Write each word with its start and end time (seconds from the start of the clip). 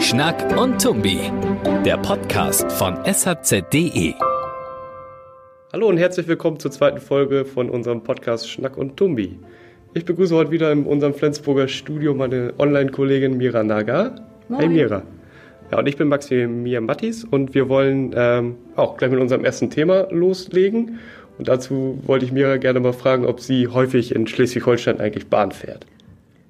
Schnack 0.00 0.58
und 0.58 0.82
Tumbi, 0.82 1.20
der 1.84 1.98
Podcast 1.98 2.72
von 2.72 2.96
shz.de. 3.04 4.14
Hallo 5.72 5.86
und 5.86 5.98
herzlich 5.98 6.26
willkommen 6.26 6.58
zur 6.58 6.72
zweiten 6.72 6.98
Folge 6.98 7.44
von 7.44 7.70
unserem 7.70 8.02
Podcast 8.02 8.50
Schnack 8.50 8.76
und 8.76 8.96
Tumbi. 8.96 9.38
Ich 9.94 10.04
begrüße 10.04 10.34
heute 10.34 10.50
wieder 10.50 10.72
in 10.72 10.84
unserem 10.84 11.14
Flensburger 11.14 11.68
Studio 11.68 12.12
meine 12.12 12.54
Online-Kollegin 12.58 13.36
Mira 13.36 13.62
Naga. 13.62 14.16
Moin. 14.48 14.60
Hey 14.60 14.68
Mira. 14.68 15.02
Ja, 15.70 15.78
und 15.78 15.86
ich 15.88 15.96
bin 15.96 16.08
Maximilian 16.08 16.84
Mattis 16.84 17.22
und 17.22 17.54
wir 17.54 17.68
wollen 17.68 18.12
ähm, 18.16 18.56
auch 18.74 18.96
gleich 18.96 19.12
mit 19.12 19.20
unserem 19.20 19.44
ersten 19.44 19.70
Thema 19.70 20.08
loslegen. 20.10 20.98
Und 21.38 21.48
dazu 21.48 22.00
wollte 22.06 22.24
ich 22.24 22.32
Mira 22.32 22.56
gerne 22.56 22.80
mal 22.80 22.92
fragen, 22.92 23.26
ob 23.26 23.40
sie 23.40 23.68
häufig 23.68 24.14
in 24.14 24.26
Schleswig-Holstein 24.26 25.00
eigentlich 25.00 25.28
Bahn 25.28 25.52
fährt. 25.52 25.86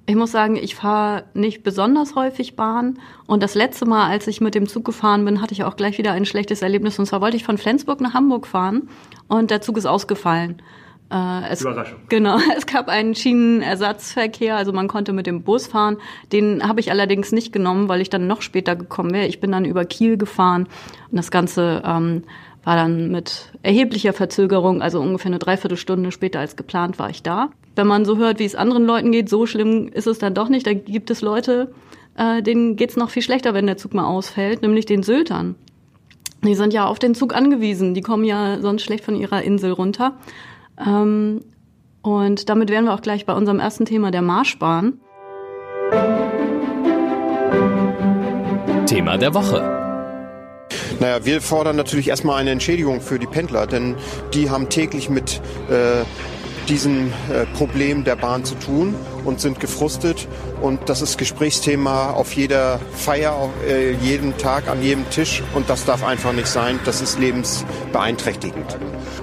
Ich 0.09 0.15
muss 0.15 0.31
sagen, 0.31 0.55
ich 0.55 0.77
fahre 0.77 1.25
nicht 1.35 1.65
besonders 1.65 2.15
häufig 2.15 2.55
Bahn. 2.55 2.99
Und 3.27 3.43
das 3.43 3.57
letzte 3.57 3.87
Mal, 3.87 4.09
als 4.09 4.29
ich 4.29 4.41
mit 4.41 4.55
dem 4.55 4.69
Zug 4.69 4.85
gefahren 4.85 5.25
bin, 5.25 5.43
hatte 5.43 5.53
ich 5.53 5.65
auch 5.65 5.75
gleich 5.75 5.99
wieder 5.99 6.13
ein 6.13 6.25
schlechtes 6.25 6.63
Erlebnis. 6.63 6.99
Und 7.01 7.07
zwar 7.07 7.21
wollte 7.21 7.37
ich 7.37 7.45
von 7.45 7.59
Flensburg 7.59 8.01
nach 8.01 8.15
Hamburg 8.15 8.47
fahren 8.47 8.89
und 9.27 9.51
der 9.51 9.61
Zug 9.61 9.77
ist 9.77 9.87
ausgefallen. 9.87 10.63
Äh, 11.11 11.49
es, 11.51 11.61
Überraschung. 11.61 11.99
Genau, 12.09 12.39
es 12.57 12.67
gab 12.67 12.89
einen 12.89 13.17
Schienenersatzverkehr, 13.17 14.57
also 14.57 14.73
man 14.73 14.87
konnte 14.87 15.13
mit 15.13 15.27
dem 15.27 15.43
Bus 15.43 15.67
fahren. 15.67 15.97
Den 16.33 16.67
habe 16.67 16.79
ich 16.81 16.91
allerdings 16.91 17.33
nicht 17.33 17.53
genommen, 17.53 17.89
weil 17.89 18.01
ich 18.01 18.11
dann 18.11 18.27
noch 18.27 18.43
später 18.43 18.77
gekommen 18.77 19.13
wäre. 19.13 19.27
Ich 19.27 19.41
bin 19.41 19.51
dann 19.51 19.65
über 19.65 19.85
Kiel 19.85 20.17
gefahren 20.17 20.69
und 21.11 21.17
das 21.17 21.31
Ganze 21.31 21.83
ähm, 21.85 22.23
war 22.67 22.75
dann 22.75 23.13
mit 23.13 23.53
erheblicher 23.63 24.13
Verzögerung, 24.13 24.83
also 24.83 25.01
ungefähr 25.01 25.29
eine 25.29 25.39
Dreiviertelstunde 25.39 26.11
später 26.11 26.41
als 26.41 26.57
geplant, 26.57 26.99
war 26.99 27.09
ich 27.09 27.23
da. 27.23 27.51
Wenn 27.77 27.87
man 27.87 28.05
so 28.05 28.17
hört, 28.17 28.41
wie 28.41 28.45
es 28.45 28.57
anderen 28.57 28.85
Leuten 28.85 29.13
geht, 29.13 29.29
so 29.29 29.47
schlimm 29.47 29.87
ist 29.87 30.09
es 30.09 30.19
dann 30.19 30.35
doch 30.35 30.49
nicht. 30.49 30.67
Da 30.67 30.75
gibt 30.75 31.13
es 31.13 31.21
Leute, 31.21 31.73
äh, 32.17 32.43
denen 32.43 32.75
geht's 32.75 32.97
noch 32.97 33.11
viel 33.11 33.23
schlechter, 33.23 33.55
wenn 33.55 33.69
der 33.69 33.77
Zug 33.77 33.95
mal 33.95 34.07
ausfällt, 34.07 34.63
nämlich 34.63 34.85
den 34.85 35.05
Syltern. 35.05 35.55
Die 36.43 36.57
sind 36.57 36.73
ja 36.73 36.87
auf 36.87 36.99
den 36.99 37.15
Zug 37.15 37.37
angewiesen. 37.37 37.95
Die 37.95 38.01
kommen 38.01 38.25
ja 38.25 38.61
sonst 38.61 38.83
schlecht 38.83 39.05
von 39.05 39.15
ihrer 39.15 39.43
Insel 39.43 39.71
runter. 39.71 40.15
Ähm, 40.85 41.43
und 42.03 42.49
damit 42.49 42.69
wären 42.69 42.87
wir 42.87 42.95
auch 42.95 43.01
gleich 43.01 43.27
bei 43.27 43.35
unserem 43.35 43.61
ersten 43.61 43.85
Thema 43.85 44.11
der 44.11 44.23
Marschbahn. 44.23 44.95
Thema 48.87 49.19
der 49.19 49.35
Woche. 49.35 49.76
Naja, 51.01 51.25
wir 51.25 51.41
fordern 51.43 51.77
natürlich 51.77 52.09
erstmal 52.09 52.41
eine 52.41 52.51
Entschädigung 52.51 53.01
für 53.01 53.19
die 53.19 53.27
Pendler, 53.27 53.67
denn 53.67 53.97
die 54.33 54.51
haben 54.51 54.69
täglich 54.69 55.11
mit 55.11 55.41
äh, 55.69 56.05
diesem 56.69 57.13
äh, 57.31 57.47
Problem 57.57 58.05
der 58.05 58.17
Bahn 58.17 58.45
zu 58.45 58.55
tun 58.57 58.95
und 59.25 59.41
sind 59.41 59.61
gefrustet. 59.61 60.27
Und 60.61 60.89
das 60.89 61.03
ist 61.03 61.19
Gesprächsthema 61.19 62.11
auf 62.11 62.33
jeder 62.33 62.81
Feier, 62.95 63.33
auf, 63.35 63.51
äh, 63.69 63.93
jeden 63.93 64.37
Tag, 64.39 64.69
an 64.69 64.83
jedem 64.83 65.09
Tisch. 65.11 65.43
Und 65.55 65.69
das 65.71 65.85
darf 65.85 66.05
einfach 66.05 66.33
nicht 66.33 66.49
sein. 66.49 66.81
Das 66.85 67.01
ist 67.01 67.19
lebensbeeinträchtigend. 67.19 68.79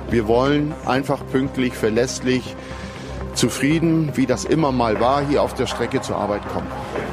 Wir 0.09 0.27
wollen 0.27 0.73
einfach 0.85 1.25
pünktlich, 1.31 1.73
verlässlich, 1.73 2.55
zufrieden, 3.33 4.11
wie 4.15 4.27
das 4.27 4.45
immer 4.45 4.71
mal 4.71 4.99
war, 4.99 5.25
hier 5.27 5.41
auf 5.41 5.55
der 5.55 5.65
Strecke 5.65 6.01
zur 6.01 6.17
Arbeit 6.17 6.47
kommen. 6.49 6.67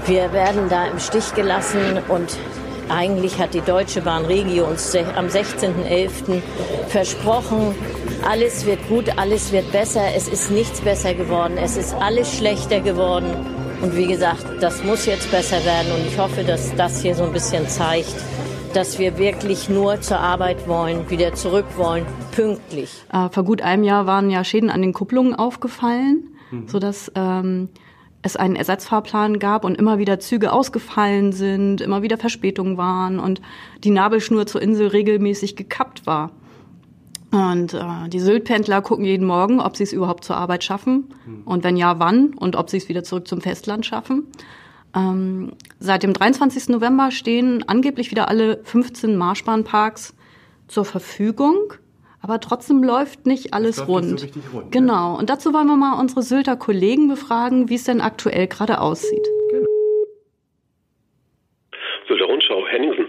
Wir 0.07 0.31
werden 0.33 0.69
da 0.69 0.87
im 0.87 0.99
Stich 0.99 1.35
gelassen 1.35 1.99
und 2.09 2.37
eigentlich 2.91 3.39
hat 3.39 3.55
die 3.55 3.61
Deutsche 3.61 4.03
Bahn 4.03 4.25
Regio 4.25 4.67
uns 4.67 4.95
am 4.95 5.27
16.11. 5.27 6.41
versprochen, 6.89 7.75
alles 8.29 8.67
wird 8.67 8.87
gut, 8.89 9.17
alles 9.17 9.53
wird 9.53 9.71
besser. 9.73 10.03
Es 10.15 10.29
ist 10.29 10.51
nichts 10.51 10.81
besser 10.81 11.15
geworden, 11.15 11.57
es 11.57 11.77
ist 11.77 11.95
alles 11.95 12.37
schlechter 12.37 12.81
geworden. 12.81 13.35
Und 13.81 13.97
wie 13.97 14.07
gesagt, 14.07 14.45
das 14.61 14.85
muss 14.85 15.07
jetzt 15.07 15.31
besser 15.31 15.65
werden 15.65 15.93
und 15.93 16.07
ich 16.07 16.19
hoffe, 16.19 16.45
dass 16.45 16.75
das 16.77 17.01
hier 17.01 17.15
so 17.15 17.25
ein 17.25 17.33
bisschen 17.33 17.67
zeigt, 17.67 18.15
dass 18.75 18.99
wir 18.99 19.17
wirklich 19.17 19.69
nur 19.69 20.01
zur 20.01 20.19
Arbeit 20.19 20.69
wollen, 20.69 21.09
wieder 21.09 21.35
zurück 21.35 21.67
wollen, 21.77 22.05
pünktlich. 22.33 22.91
Äh, 23.13 23.31
vor 23.31 23.45
gut 23.45 23.63
einem 23.63 23.85
Jahr 23.85 24.07
waren 24.07 24.29
ja 24.29 24.45
Schäden 24.45 24.69
an 24.69 24.83
den 24.83 24.93
Kupplungen 24.93 25.35
aufgefallen, 25.35 26.37
sodass 26.67 27.11
ähm, 27.15 27.71
es 28.23 28.37
einen 28.37 28.57
Ersatzfahrplan 28.57 29.39
gab 29.39 29.65
und 29.65 29.77
immer 29.77 29.99
wieder 29.99 30.21
Züge 30.21 30.53
ausgefallen 30.53 31.33
sind, 31.33 31.81
immer 31.81 32.03
wieder 32.03 32.19
Verspätungen 32.19 32.77
waren 32.77 33.19
und 33.19 33.41
die 33.83 33.91
Nabelschnur 33.91 34.47
zur 34.47 34.61
Insel 34.61 34.89
regelmäßig 34.89 35.57
gekappt 35.57 36.07
war. 36.07 36.31
Und 37.31 37.75
äh, 37.75 38.09
die 38.09 38.19
Syltpendler 38.19 38.83
gucken 38.83 39.05
jeden 39.05 39.27
Morgen, 39.27 39.61
ob 39.61 39.77
sie 39.77 39.85
es 39.85 39.93
überhaupt 39.93 40.25
zur 40.25 40.37
Arbeit 40.37 40.65
schaffen 40.65 41.15
und 41.45 41.63
wenn 41.63 41.77
ja, 41.77 41.99
wann 41.99 42.35
und 42.35 42.57
ob 42.57 42.71
sie 42.71 42.79
es 42.79 42.89
wieder 42.89 43.05
zurück 43.05 43.29
zum 43.29 43.41
Festland 43.41 43.87
schaffen. 43.87 44.27
Ähm, 44.95 45.53
seit 45.79 46.03
dem 46.03 46.13
23. 46.13 46.71
November 46.71 47.13
stehen 47.13 47.63
angeblich 47.69 48.11
wieder 48.11 48.29
alle 48.29 48.61
15 48.65 49.17
Marschbahnparks 49.17 50.15
zur 50.67 50.85
Verfügung, 50.85 51.75
aber 52.23 52.41
trotzdem 52.41 52.83
läuft 52.83 53.27
nicht 53.27 53.55
alles 53.55 53.79
läuft 53.79 53.89
nicht 53.89 53.97
rund. 53.97 54.21
so 54.21 54.25
richtig 54.27 54.43
rund, 54.53 54.73
genau. 54.73 55.19
Und 55.19 55.31
dazu 55.31 55.53
wollen 55.53 55.67
wir 55.67 55.77
mal 55.77 55.99
unsere 55.99 56.23
Sylter 56.23 56.57
Kollegen 56.57 57.09
befragen, 57.09 57.69
wie 57.69 57.75
es 57.77 57.85
denn 57.85 58.01
aktuell 58.01 58.47
gerade 58.47 58.81
aussieht. 58.81 59.27
Sylter 62.09 62.25
Rundschau, 62.25 62.67
Henningsen. 62.67 63.07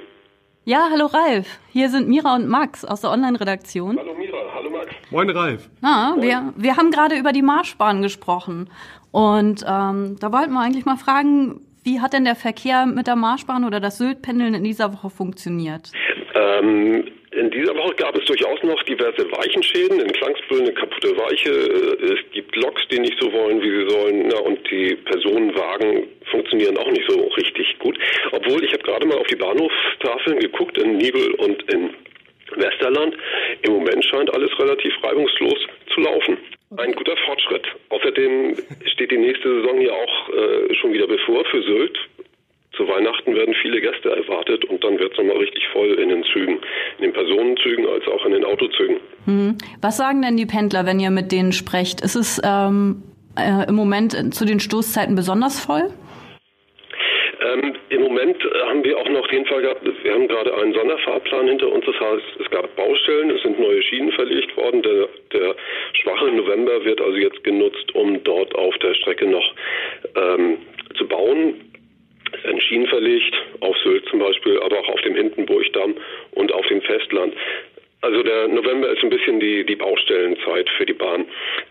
Ja, 0.64 0.90
hallo 0.92 1.08
Ralf. 1.08 1.60
Hier 1.72 1.90
sind 1.90 2.08
Mira 2.08 2.36
und 2.36 2.48
Max 2.48 2.86
aus 2.86 3.02
der 3.02 3.10
Online-Redaktion. 3.10 3.98
Hallo 3.98 4.14
Mira, 4.14 4.38
hallo 4.54 4.70
Max. 4.70 4.92
Moin 5.10 5.30
Ralf. 5.32 5.70
Na, 5.82 6.16
wir, 6.20 6.54
wir 6.56 6.78
haben 6.78 6.92
gerade 6.92 7.16
über 7.16 7.32
die 7.32 7.42
Marschbahn 7.42 8.04
gesprochen. 8.04 8.70
Und 9.10 9.66
ähm, 9.68 10.18
da 10.20 10.32
wollten 10.32 10.54
wir 10.54 10.60
eigentlich 10.62 10.86
mal 10.86 10.98
fragen, 10.98 11.62
wie 11.84 12.00
hat 12.00 12.14
denn 12.14 12.26
der 12.26 12.36
Verkehr 12.36 12.86
mit 12.86 13.08
der 13.08 13.16
Marschbahn 13.16 13.66
oder 13.66 13.80
das 13.80 13.98
Syltpendeln 13.98 14.54
in 14.54 14.64
dieser 14.64 14.94
Woche 14.94 15.10
funktioniert? 15.10 15.92
Ähm, 16.36 17.06
in 17.32 17.50
dieser 17.50 17.76
Woche 17.76 17.96
gab 17.96 18.16
es 18.18 18.26
durchaus 18.26 18.62
noch 18.64 18.82
diverse 18.84 19.30
Weichenschäden, 19.32 20.00
in 20.00 20.12
Klangsbüll 20.12 20.62
eine 20.62 20.74
kaputte 20.74 21.16
Weiche, 21.18 21.50
äh, 21.50 22.14
es 22.14 22.32
gibt 22.32 22.56
Loks, 22.58 22.82
die 22.92 23.00
nicht 23.00 23.18
so 23.22 23.32
wollen, 23.32 23.62
wie 23.62 23.70
sie 23.70 23.90
sollen, 23.90 24.28
na, 24.28 24.40
und 24.40 24.60
die 24.70 24.96
Personenwagen 24.96 26.08
funktionieren 26.30 26.78
auch 26.78 26.92
nicht 26.92 27.10
so 27.10 27.20
richtig 27.38 27.80
gut. 27.80 27.98
Obwohl, 28.32 28.64
ich 28.64 28.74
habe 28.74 28.84
gerade 28.84 29.06
mal 29.06 29.18
auf 29.18 29.28
die 29.28 29.36
Bahnhofstafeln 29.36 30.40
geguckt, 30.40 30.78
in 30.78 30.98
Nibel 30.98 31.34
und 31.36 31.64
in 31.72 31.92
Westerland. 32.56 33.16
Im 33.62 33.74
Moment 33.74 34.04
scheint 34.06 34.34
alles 34.34 34.52
relativ 34.60 34.94
reibungslos 35.04 35.68
zu 35.94 36.02
laufen. 36.02 36.38
Ein 36.78 36.94
guter 36.94 37.18
Fortschritt. 37.26 37.68
Außerdem 37.90 38.56
steht 38.94 39.12
die 39.12 39.18
nächste 39.18 39.62
Saison 39.62 39.82
ja 39.82 39.92
auch 39.92 40.30
äh, 40.30 40.76
schon 40.76 40.94
wieder 40.94 41.08
bevor 41.08 41.44
für 41.46 41.62
Sylt. 41.64 41.98
Zu 42.82 42.88
Weihnachten 42.88 43.36
werden 43.36 43.54
viele 43.62 43.80
Gäste 43.80 44.10
erwartet 44.10 44.66
und 44.66 44.84
dann 44.84 44.98
wird 44.98 45.12
es 45.12 45.18
nochmal 45.20 45.38
richtig 45.38 45.68
voll 45.72 46.00
in 46.00 46.10
den 46.10 46.24
Zügen, 46.24 46.60
in 46.98 47.04
den 47.04 47.14
Personenzügen 47.14 47.88
als 47.88 48.08
auch 48.08 48.26
in 48.26 48.32
den 48.32 48.44
Autozügen. 48.44 48.98
Hm. 49.26 49.56
Was 49.84 49.98
sagen 49.98 50.24
denn 50.24 50.36
die 50.36 50.48
Pendler, 50.48 50.88
wenn 50.88 51.00
ihr 51.00 51.12
mit 51.12 51.32
denen 51.32 51.52
sprecht? 51.52 52.02
Ist 52.02 52.16
es 52.16 52.42
ähm, 52.44 53.04
äh, 53.38 53.68
im 53.70 53.76
Moment 53.76 54.34
zu 54.34 54.46
den 54.46 54.60
Stoßzeiten 54.60 55.14
besonders 55.14 55.64
voll? 55.64 55.92
Ähm, 57.44 57.76
Im 57.90 58.02
Moment 58.02 58.38
haben 58.66 58.84
wir 58.84 58.98
auch 58.98 59.10
noch 59.10 59.28
den 59.28 59.46
Fall 59.46 59.62
gehabt, 59.62 59.82
wir 59.86 60.14
haben 60.14 60.28
gerade 60.28 60.52
einen 60.58 60.74
Sonderfahrplan 60.74 61.50
hinter 61.50 61.72
uns. 61.72 61.86
Das 61.86 62.00
heißt, 62.00 62.24
es 62.40 62.50
gab 62.50 62.76
Baustellen, 62.76 63.30
es 63.30 63.44
sind 63.44 63.60
neue 63.60 63.84
Schienen 63.84 64.12
verlegt 64.14 64.58
worden. 64.58 64.82
Der, 64.82 65.08
der 65.34 65.56
schwache 65.94 66.32
November 66.32 66.84
wird 66.84 67.00
also 67.00 67.18
jetzt 67.18 67.44
genutzt, 67.44 67.94
um 67.94 68.24
dort 68.24 68.56
auf 68.56 68.76
der 68.80 68.96
Strecke 68.96 69.28
noch 69.28 69.54
ähm, 70.16 70.58
zu 70.98 71.08
bauen. 71.08 71.71
Es 72.34 72.44
werden 72.44 72.62
Schienen 72.62 72.88
verlegt, 72.88 73.34
auf 73.60 73.78
Sylt 73.84 74.06
zum 74.10 74.20
Beispiel, 74.20 74.60
aber 74.62 74.80
auch 74.80 74.90
auf 74.90 75.02
dem 75.02 75.16
Hindenburgdamm 75.16 75.96
und 76.32 76.52
auf 76.52 76.66
dem 76.68 76.82
Festland. 76.82 77.34
Also 78.02 78.24
der 78.24 78.48
November 78.48 78.90
ist 78.90 79.04
ein 79.04 79.12
bisschen 79.12 79.40
die, 79.40 79.64
die 79.64 79.76
Baustellenzeit 79.76 80.68
für 80.72 80.88
die 80.88 80.94
Bahn. 80.94 81.26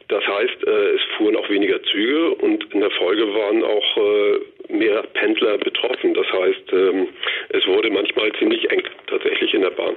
Das 0.07 0.25
heißt, 0.25 0.65
äh, 0.65 0.91
es 0.95 1.01
fuhren 1.17 1.35
auch 1.35 1.49
weniger 1.51 1.83
Züge 1.83 2.31
und 2.37 2.73
in 2.73 2.81
der 2.81 2.91
Folge 2.93 3.27
waren 3.35 3.65
auch 3.65 3.97
äh, 3.97 4.73
mehr 4.73 5.03
Pendler 5.15 5.59
betroffen. 5.59 6.15
Das 6.15 6.27
heißt, 6.33 6.73
ähm, 6.73 7.09
es 7.49 7.67
wurde 7.67 7.91
manchmal 7.91 8.33
ziemlich 8.35 8.71
eng 8.71 8.83
tatsächlich 9.09 9.53
in 9.55 9.63
der 9.63 9.71
Bahn. 9.71 9.95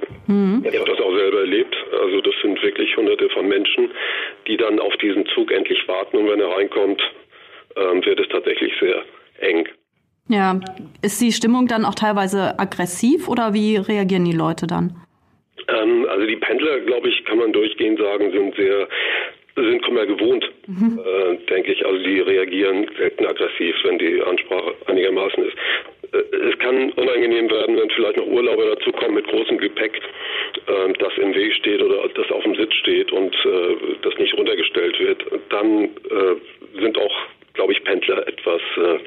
Ich 0.65 0.79
habe 0.79 0.89
das 0.89 0.99
auch 0.99 1.15
selber 1.15 1.39
erlebt. 1.41 1.75
Also 2.01 2.19
das 2.21 2.33
sind 2.41 2.61
wirklich 2.63 2.97
hunderte 2.97 3.29
von 3.29 3.47
Menschen, 3.47 3.91
die 4.47 4.57
dann 4.57 4.79
auf 4.79 4.97
diesen 4.97 5.27
Zug 5.27 5.51
endlich 5.51 5.87
warten 5.87 6.17
und 6.17 6.29
wenn 6.29 6.39
er 6.39 6.49
reinkommt, 6.49 7.01
ähm, 7.75 8.03
wird 8.03 8.19
es 8.19 8.27
tatsächlich 8.29 8.73
sehr 8.79 9.03
eng. 9.39 9.67
Ja, 10.29 10.59
ist 11.01 11.21
die 11.21 11.31
Stimmung 11.31 11.67
dann 11.67 11.85
auch 11.85 11.95
teilweise 11.95 12.57
aggressiv 12.57 13.27
oder 13.27 13.53
wie 13.53 13.77
reagieren 13.77 14.25
die 14.25 14.31
Leute 14.31 14.67
dann? 14.67 14.95
Ähm, 15.67 16.07
also 16.09 16.25
die 16.25 16.37
Pendler, 16.37 16.79
glaube 16.81 17.09
ich, 17.09 17.25
kann 17.25 17.37
man 17.37 17.51
durchgehend 17.51 17.99
sagen, 17.99 18.31
sind 18.31 18.55
sehr 18.55 18.87
sind 19.55 19.83
Kummer 19.83 20.05
gewohnt, 20.05 20.43
äh, 20.67 21.37
denke 21.49 21.73
ich. 21.73 21.85
Also 21.85 21.99
die 22.03 22.19
reagieren 22.19 22.89
selten 22.97 23.25
aggressiv, 23.25 23.75
wenn 23.83 23.99
die 23.99 24.21
Ansprache 24.21 24.73
einigermaßen 24.87 25.43
ist. 25.45 25.57
Äh, 26.11 26.35
es 26.49 26.57
kann 26.59 26.91
unangenehm 26.93 27.49
werden, 27.51 27.77
wenn 27.77 27.89
vielleicht 27.91 28.17
noch 28.17 28.27
Urlauber 28.27 28.75
dazukommen 28.75 29.15
mit 29.15 29.27
großem 29.27 29.57
Gepäck, 29.59 30.01
äh, 30.67 30.93
das 30.97 31.13
im 31.17 31.35
Weg 31.35 31.53
steht 31.53 31.81
oder 31.81 32.07
das 32.15 32.31
auf 32.31 32.43
dem 32.43 32.55
Sitz 32.55 32.73
steht 32.75 33.11
und 33.11 33.35
äh, 33.45 33.75
das 34.01 34.17
nicht 34.17 34.35
runtergestellt 34.35 34.99
wird. 34.99 35.23
dann 35.49 35.83
äh, 35.83 36.81
sind 36.81 36.97
auch 36.97 37.15
glaube 37.53 37.73
ich, 37.73 37.83
Pendler 37.83 38.27
etwas 38.27 38.61
äh, 38.77 38.99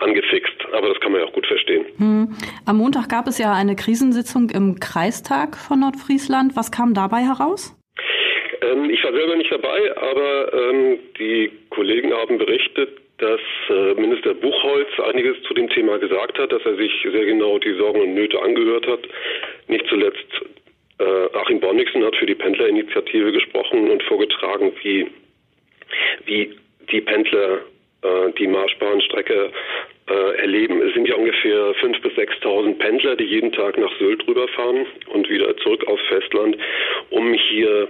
angefixt. 0.00 0.54
Aber 0.72 0.88
das 0.88 1.00
kann 1.00 1.12
man 1.12 1.20
ja 1.20 1.26
auch 1.26 1.32
gut 1.32 1.46
verstehen. 1.46 1.86
Hm. 1.98 2.34
Am 2.66 2.76
Montag 2.76 3.08
gab 3.08 3.26
es 3.26 3.38
ja 3.38 3.52
eine 3.52 3.76
Krisensitzung 3.76 4.50
im 4.50 4.78
Kreistag 4.80 5.56
von 5.56 5.80
Nordfriesland. 5.80 6.56
Was 6.56 6.70
kam 6.70 6.94
dabei 6.94 7.22
heraus? 7.22 7.76
Ähm, 8.62 8.90
ich 8.90 9.02
war 9.04 9.12
selber 9.12 9.36
nicht 9.36 9.52
dabei, 9.52 9.96
aber 9.96 10.52
ähm, 10.52 10.98
die 11.18 11.50
Kollegen 11.70 12.12
haben 12.12 12.38
berichtet, 12.38 13.00
dass 13.18 13.40
äh, 13.68 13.94
Minister 13.94 14.34
Buchholz 14.34 14.88
einiges 15.10 15.40
zu 15.42 15.54
dem 15.54 15.68
Thema 15.68 15.98
gesagt 15.98 16.38
hat, 16.38 16.52
dass 16.52 16.64
er 16.64 16.76
sich 16.76 16.92
sehr 17.02 17.24
genau 17.24 17.58
die 17.58 17.74
Sorgen 17.74 18.00
und 18.00 18.14
Nöte 18.14 18.40
angehört 18.40 18.86
hat. 18.86 19.00
Nicht 19.68 19.86
zuletzt 19.88 20.26
äh, 20.98 21.36
Achim 21.38 21.60
Bonniksen 21.60 22.04
hat 22.04 22.16
für 22.16 22.26
die 22.26 22.34
Pendlerinitiative 22.34 23.32
gesprochen 23.32 23.90
und 23.90 24.02
vorgetragen, 24.04 24.72
wie, 24.82 25.06
wie 26.24 26.56
die 26.90 27.00
Pendler 27.00 27.60
äh, 28.02 28.32
die 28.38 28.46
Marschbahnstrecke 28.46 29.50
äh, 30.08 30.36
erleben. 30.40 30.82
Es 30.82 30.94
sind 30.94 31.08
ja 31.08 31.14
ungefähr 31.14 31.74
5.000 31.76 32.02
bis 32.02 32.12
6.000 32.14 32.78
Pendler, 32.78 33.16
die 33.16 33.24
jeden 33.24 33.52
Tag 33.52 33.78
nach 33.78 33.96
Sylt 33.98 34.26
rüberfahren 34.26 34.86
und 35.08 35.28
wieder 35.28 35.56
zurück 35.58 35.86
aufs 35.86 36.02
Festland, 36.08 36.56
um 37.10 37.32
hier 37.34 37.88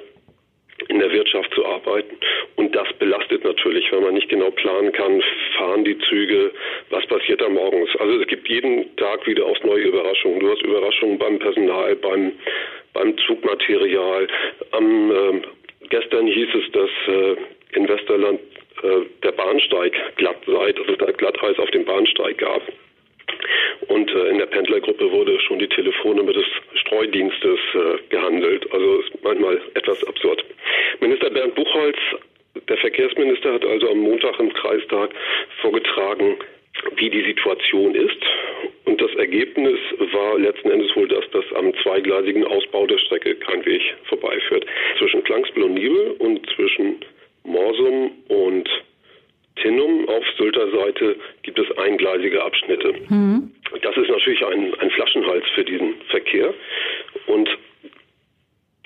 in 0.88 0.98
der 0.98 1.12
Wirtschaft 1.12 1.52
zu 1.54 1.64
arbeiten. 1.64 2.16
Und 2.56 2.74
das 2.74 2.92
belastet 2.98 3.44
natürlich, 3.44 3.90
wenn 3.92 4.02
man 4.02 4.14
nicht 4.14 4.28
genau 4.28 4.50
planen 4.50 4.92
kann, 4.92 5.22
fahren 5.56 5.84
die 5.84 5.98
Züge, 5.98 6.52
was 6.90 7.06
passiert 7.06 7.40
da 7.40 7.48
morgens. 7.48 7.90
Also 7.98 8.20
es 8.20 8.26
gibt 8.26 8.48
jeden 8.48 8.94
Tag 8.96 9.26
wieder 9.26 9.46
aufs 9.46 9.62
neue 9.62 9.82
Überraschungen. 9.82 10.40
Du 10.40 10.50
hast 10.50 10.62
Überraschungen 10.62 11.18
beim 11.18 11.38
Personal, 11.38 11.96
beim, 11.96 12.32
beim 12.92 13.16
Zugmaterial. 13.18 14.26
Am, 14.72 15.10
äh, 15.10 15.42
gestern 15.88 16.26
hieß 16.26 16.48
es, 16.54 16.72
dass 16.72 16.90
äh, 17.08 17.36
in 17.74 17.88
Westerland 17.88 18.40
äh, 18.82 19.06
der 19.22 19.32
Bahnsteig 19.32 19.94
glatt 20.16 20.38
sei, 20.46 20.72
dass 20.72 20.88
es 20.88 20.98
da 20.98 21.10
Glatteis 21.10 21.58
auf 21.58 21.70
dem 21.70 21.84
Bahnsteig 21.84 22.38
gab. 22.38 22.62
Und 23.88 24.10
äh, 24.10 24.28
in 24.28 24.38
der 24.38 24.46
Pendlergruppe 24.46 25.10
wurde 25.10 25.38
schon 25.40 25.58
die 25.58 25.68
Telefonnummer 25.68 26.32
des 26.32 26.46
Streudienstes 26.74 27.58
äh, 27.74 27.98
gehandelt. 28.08 28.70
Also 28.72 29.00
ist 29.00 29.22
manchmal 29.22 29.60
etwas 29.74 30.04
absurd. 30.06 30.44
Minister 31.00 31.30
Bernd 31.30 31.54
Buchholz, 31.54 31.96
der 32.68 32.76
Verkehrsminister, 32.78 33.54
hat 33.54 33.64
also 33.64 33.90
am 33.90 33.98
Montag 33.98 34.38
im 34.38 34.52
Kreistag 34.52 35.10
vorgetragen, 35.60 36.36
wie 36.96 37.10
die 37.10 37.22
Situation 37.24 37.94
ist. 37.94 38.18
Und 38.84 39.00
das 39.00 39.14
Ergebnis 39.14 39.78
war 40.12 40.38
letzten 40.38 40.70
Endes 40.70 40.94
wohl 40.96 41.08
das, 41.08 41.24
dass 41.30 41.44
am 41.54 41.72
zweigleisigen 41.82 42.44
Ausbau 42.44 42.86
der 42.86 42.98
Strecke 42.98 43.34
kein 43.36 43.64
Weg 43.64 43.82
vorbeiführt. 44.04 44.66
Zwischen 44.98 45.22
Klangsbüll 45.24 45.64
und 45.64 45.74
Nibel 45.74 46.16
und 46.18 46.48
zwischen 46.54 46.96
Morsum 47.44 48.12
und 48.28 48.68
Tinnum 49.56 50.08
auf 50.08 50.24
Sylter 50.38 50.70
Seite 50.70 51.16
gibt 51.42 51.58
es 51.58 51.78
eingleisige 51.78 52.42
Abschnitte. 52.42 52.94
Mhm. 53.08 53.52
Das 53.82 53.96
ist 53.96 54.08
natürlich 54.08 54.44
ein, 54.44 54.74
ein 54.74 54.90
Flaschenhals 54.90 55.44
für 55.54 55.64
diesen 55.64 55.94
Verkehr 56.08 56.54
und 57.26 57.48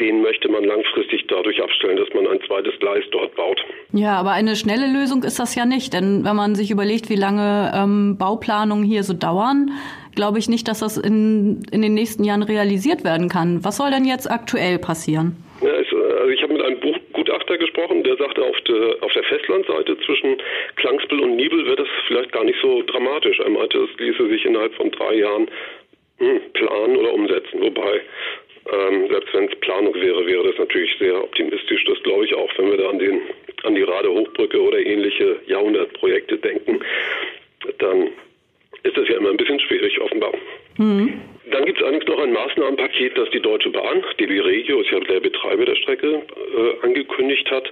den 0.01 0.21
möchte 0.21 0.49
man 0.51 0.65
langfristig 0.65 1.27
dadurch 1.29 1.63
abstellen, 1.63 1.97
dass 1.97 2.13
man 2.13 2.27
ein 2.27 2.41
zweites 2.43 2.79
Gleis 2.81 3.05
dort 3.13 3.35
baut. 3.35 3.65
Ja, 4.07 4.21
aber 4.21 4.31
eine 4.31 4.55
schnelle 4.55 4.87
Lösung 4.87 5.25
ist 5.25 5.41
das 5.41 5.57
ja 5.57 5.67
nicht, 5.67 5.93
denn 5.93 6.25
wenn 6.25 6.37
man 6.37 6.55
sich 6.55 6.71
überlegt, 6.71 7.11
wie 7.11 7.17
lange 7.17 7.73
ähm, 7.75 8.17
Bauplanungen 8.17 8.85
hier 8.85 9.03
so 9.03 9.15
dauern, 9.15 9.73
glaube 10.15 10.39
ich 10.39 10.49
nicht, 10.49 10.69
dass 10.69 10.79
das 10.79 10.97
in, 10.97 11.67
in 11.73 11.83
den 11.83 11.95
nächsten 11.95 12.23
Jahren 12.23 12.45
realisiert 12.45 13.03
werden 13.03 13.29
kann. 13.29 13.65
Was 13.65 13.79
soll 13.79 13.91
denn 13.91 14.05
jetzt 14.05 14.31
aktuell 14.31 14.79
passieren? 14.79 15.35
Ja, 15.61 15.73
also 15.73 15.97
ich 16.31 16.41
habe 16.41 16.53
mit 16.53 16.63
einem 16.63 16.79
Buch 16.79 16.97
Gutachter 17.15 17.59
gesprochen, 17.59 18.05
der 18.05 18.17
sagte, 18.17 18.45
auf 18.45 18.61
der, 18.69 18.95
auf 19.01 19.13
der 19.13 19.25
Festlandseite 19.25 19.99
zwischen 20.07 20.37
Klangsbüll 20.77 21.23
und 21.23 21.35
Nibel 21.35 21.67
wird 21.67 21.81
es 21.81 21.89
vielleicht 22.07 22.31
gar 22.31 22.45
nicht 22.45 22.61
so 22.63 22.83
dramatisch. 22.83 23.41
Er 23.41 23.51
meinte, 23.51 23.89
es 23.91 23.99
ließe 23.99 24.29
sich 24.29 24.45
innerhalb 24.45 24.73
von 24.75 24.89
drei 24.93 25.15
Jahren 25.15 25.49
hm, 26.19 26.41
planen 26.53 26.97
oder 26.97 27.13
umsetzen. 27.13 27.61
Wobei, 27.61 28.03
ähm, 28.73 29.09
selbst 29.09 29.33
wenn 29.35 29.45
es 29.49 29.55
Planung 29.61 29.95
wäre, 29.95 30.27
wäre 30.27 30.45
das 30.45 30.59
natürlich 30.59 30.91
sehr 30.99 31.23
optimistisch. 31.23 31.85
Das 31.85 32.03
glaube 32.03 32.25
ich 32.25 32.35
auch, 32.35 32.51
wenn 32.59 32.71
wir 32.71 32.79
da 32.79 32.89
an, 32.89 32.99
den, 32.99 33.21
an 33.63 33.75
die 33.75 33.83
Rade 33.83 34.11
Hochbrücke 34.11 34.61
oder 34.61 34.79
ähnliche 34.79 35.37
Jahrhundertprojekte 35.47 36.39
denken, 36.39 36.81
dann 37.79 38.11
ist 38.83 38.97
das 38.97 39.09
ja 39.09 39.17
immer 39.17 39.31
ein 39.31 39.37
bisschen 39.37 39.61
schwierig 39.61 40.01
offenbar. 40.01 40.33
Mhm. 40.79 41.21
Dann 41.51 41.65
gibt 41.65 41.79
es 41.79 41.85
allerdings 41.85 42.07
noch 42.07 42.19
ein 42.19 42.33
Maßnahmenpaket, 42.33 43.17
das 43.17 43.31
die 43.31 43.41
Deutsche 43.41 43.71
Bahn, 43.71 44.05
DB 44.19 44.41
Regio, 44.41 44.81
ist 44.81 44.91
ja 44.91 45.01
der 45.01 45.21
Betreiber 45.21 45.65
der 45.65 45.77
Strecke, 45.77 46.23
äh, 46.23 46.85
angekündigt 46.87 47.49
hat. 47.51 47.71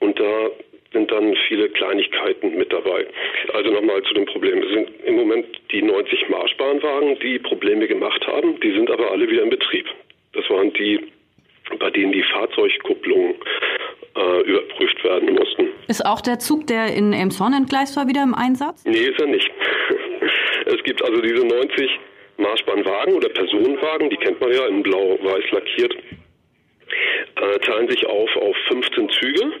Und 0.00 0.18
da 0.18 0.50
sind 0.92 1.10
dann 1.10 1.36
viele 1.48 1.68
Kleinigkeiten 1.68 2.56
mit 2.56 2.72
dabei. 2.72 3.06
Also 3.52 3.70
nochmal 3.70 4.02
zu 4.02 4.14
dem 4.14 4.26
Problem. 4.26 4.62
Es 4.62 4.70
sind 4.70 4.90
im 5.04 5.16
Moment 5.16 5.46
die 5.70 5.82
90 5.82 6.28
Marschbahnwagen, 6.28 7.18
die 7.20 7.38
Probleme 7.38 7.86
gemacht 7.86 8.26
haben. 8.26 8.58
Die 8.60 8.72
sind 8.72 8.90
aber 8.90 9.10
alle 9.10 9.28
wieder 9.28 9.42
in 9.42 9.50
Betrieb. 9.50 9.86
Das 10.34 10.48
waren 10.50 10.72
die, 10.74 11.00
bei 11.78 11.90
denen 11.90 12.12
die 12.12 12.22
Fahrzeugkupplungen 12.22 13.34
äh, 14.16 14.40
überprüft 14.42 15.02
werden 15.04 15.34
mussten. 15.34 15.68
Ist 15.88 16.04
auch 16.04 16.20
der 16.20 16.38
Zug, 16.38 16.66
der 16.66 16.94
in 16.94 17.12
Elmshorn 17.12 17.52
entgleist 17.52 17.96
war, 17.96 18.08
wieder 18.08 18.22
im 18.22 18.34
Einsatz? 18.34 18.84
Nee, 18.84 18.98
ist 18.98 19.20
er 19.20 19.26
nicht. 19.26 19.50
es 20.66 20.82
gibt 20.84 21.02
also 21.02 21.20
diese 21.20 21.46
90 21.46 21.90
Marschbahnwagen 22.36 23.14
oder 23.14 23.28
Personenwagen, 23.28 24.10
die 24.10 24.16
kennt 24.16 24.40
man 24.40 24.52
ja 24.52 24.66
in 24.66 24.82
blau-weiß 24.82 25.50
lackiert, 25.52 25.94
äh, 27.36 27.58
teilen 27.60 27.88
sich 27.88 28.06
auf 28.06 28.36
auf 28.36 28.56
15 28.68 29.08
Züge. 29.10 29.52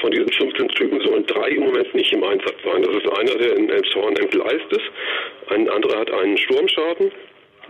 Von 0.00 0.10
diesen 0.10 0.30
15 0.32 0.70
Zügen 0.70 1.00
sollen 1.00 1.26
drei 1.26 1.48
im 1.48 1.64
Moment 1.64 1.94
nicht 1.94 2.12
im 2.12 2.24
Einsatz 2.24 2.56
sein. 2.64 2.82
Das 2.82 2.94
ist 2.94 3.18
einer, 3.18 3.38
der 3.38 3.56
in 3.56 3.70
Elmshorn 3.70 4.16
entgleist 4.16 4.70
ist, 4.70 4.90
ein 5.48 5.68
anderer 5.68 6.00
hat 6.00 6.10
einen 6.10 6.36
Sturmschaden 6.36 7.10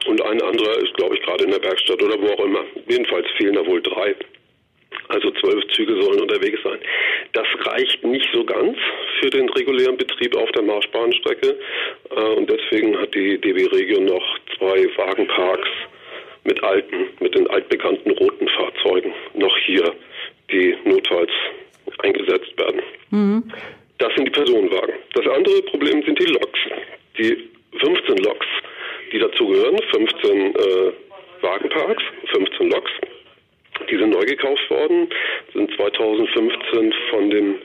und 0.07 0.23
ein 0.23 0.43
anderer 0.43 0.79
ist, 0.79 0.95
glaube 0.95 1.17
ich, 1.17 1.23
gerade 1.23 1.45
in 1.45 1.51
der 1.51 1.63
Werkstatt 1.63 2.03
oder 2.03 2.21
wo 2.21 2.29
auch 2.29 2.45
immer. 2.45 2.65
Jedenfalls 2.89 3.27
fehlen 3.37 3.55
da 3.55 3.67
wohl 3.67 3.83
drei. 3.83 4.15
Also 5.09 5.31
zwölf 5.33 5.67
Züge 5.73 6.01
sollen 6.01 6.21
unterwegs 6.21 6.61
sein. 6.63 6.79
Das 7.33 7.47
reicht 7.67 8.05
nicht 8.05 8.29
so 8.33 8.45
ganz 8.45 8.77
für 9.21 9.31
den 9.31 9.49
regulären 9.51 9.97
Betrieb 9.97 10.37
auf 10.37 10.51
der 10.53 10.63
Marschbahnstrecke. 10.63 11.59
Äh, 12.11 12.21
und 12.21 12.51
deswegen 12.51 12.97
hat 12.99 13.15
die 13.15 13.39
DB 13.39 13.67
Regio 13.67 14.01
noch 14.01 14.39
zwei 14.57 14.87
Wagenparks 14.97 15.69
mit 16.45 16.63
alten, 16.63 17.09
mit 17.21 17.35
den 17.35 17.49
altbekannten 17.51 18.13
roten 18.13 18.49
Fahrzeugen 18.49 19.13
noch 19.35 19.57
hier, 19.59 19.93
die 20.51 20.77
notfalls 20.85 21.31
eingesetzt 21.99 22.59
werden. 22.59 22.83
Mhm. 23.11 23.53
Das 23.99 24.15
sind 24.15 24.27
die 24.27 24.33
Personenwagen. 24.33 24.95
Das 25.15 25.27
andere 25.27 25.63
Problem 25.63 26.03
sind 26.03 26.19
die 26.19 26.33
Loks. 26.33 26.59
Die 27.19 27.51
15 27.79 28.17
Loks, 28.25 28.47
die 29.13 29.19
dazu 29.19 29.47
gehören, 29.49 29.79
15 29.91 30.55
äh, 30.55 30.93
Wagenparks, 31.43 32.03
15 32.33 32.71
Loks, 32.71 32.91
die 33.91 33.97
sind 33.97 34.11
neu 34.11 34.25
gekauft 34.25 34.71
worden, 34.71 35.09
sind 35.55 35.75
2015 35.75 36.95
von 37.11 37.31
dem 37.31 37.57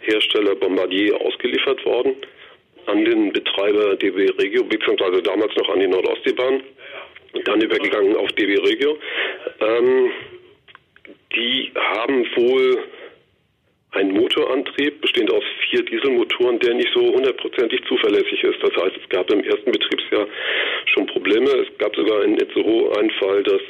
Hersteller 0.00 0.54
Bombardier 0.54 1.20
ausgeliefert 1.20 1.84
worden 1.84 2.16
an 2.86 3.04
den 3.04 3.32
Betreiber 3.32 3.96
DB 3.96 4.30
Regio, 4.38 4.64
beziehungsweise 4.64 5.22
damals 5.22 5.54
noch 5.56 5.68
an 5.68 5.80
die 5.80 5.88
Nordostseebahn, 5.88 6.62
dann 7.44 7.60
übergegangen 7.60 8.16
auf 8.16 8.28
DB 8.32 8.58
Regio. 8.58 8.98
Ähm, 9.60 10.10
die 11.34 11.70
haben 11.74 12.26
wohl 12.36 12.84
einen 13.92 14.12
Motorantrieb, 14.12 15.00
bestehend 15.00 15.32
aus 15.32 15.42
vier 15.70 15.82
Dieselmotoren, 15.82 16.58
der 16.58 16.74
nicht 16.74 16.90
so 16.94 17.00
hundertprozentig 17.00 17.82
zuverlässig 17.88 18.44
ist. 18.44 18.62
Das 18.62 18.70
heißt, 18.82 18.96
es 19.02 19.08
gab 19.08 19.30
im 19.30 19.42
ersten 19.42 19.72
Betriebsjahr 19.72 20.26
schon 20.86 21.06
Probleme. 21.06 21.48
Es 21.50 21.78
gab 21.78 21.96
sogar 21.96 22.22
in 22.24 22.36
Itzehoe 22.38 22.96
einen 22.98 23.10
Fall, 23.12 23.42
dass 23.42 23.62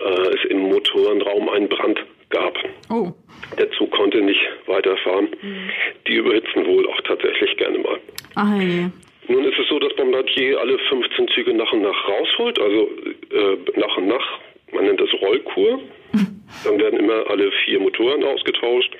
äh, 0.00 0.36
es 0.36 0.44
im 0.50 0.58
Motorenraum 0.58 1.48
einen 1.48 1.68
Brand 1.68 2.04
gab. 2.28 2.56
Oh. 2.90 3.12
Der 3.58 3.70
Zug 3.72 3.90
konnte 3.90 4.20
nicht 4.20 4.40
weiterfahren. 4.66 5.28
Mhm. 5.42 5.70
Die 6.06 6.14
überhitzen 6.14 6.66
wohl 6.66 6.86
auch 6.88 7.00
tatsächlich 7.02 7.56
gerne 7.56 7.78
mal. 7.78 7.98
Ach, 8.34 8.60
je. 8.60 8.86
Nun 9.28 9.44
ist 9.44 9.58
es 9.58 9.68
so, 9.68 9.78
dass 9.78 9.94
Bombardier 9.94 10.58
alle 10.58 10.78
15 10.78 11.28
Züge 11.28 11.54
nach 11.54 11.72
und 11.72 11.82
nach 11.82 12.08
rausholt, 12.08 12.58
also 12.58 12.90
äh, 13.32 13.78
nach 13.78 13.96
und 13.96 14.08
nach. 14.08 14.40
Man 14.72 14.84
nennt 14.84 15.00
das 15.00 15.12
Rollkur. 15.20 15.80
Dann 16.64 16.78
werden 16.78 16.98
immer 16.98 17.28
alle 17.30 17.50
vier 17.64 17.80
Motoren 17.80 18.24
ausgetauscht. 18.24 18.96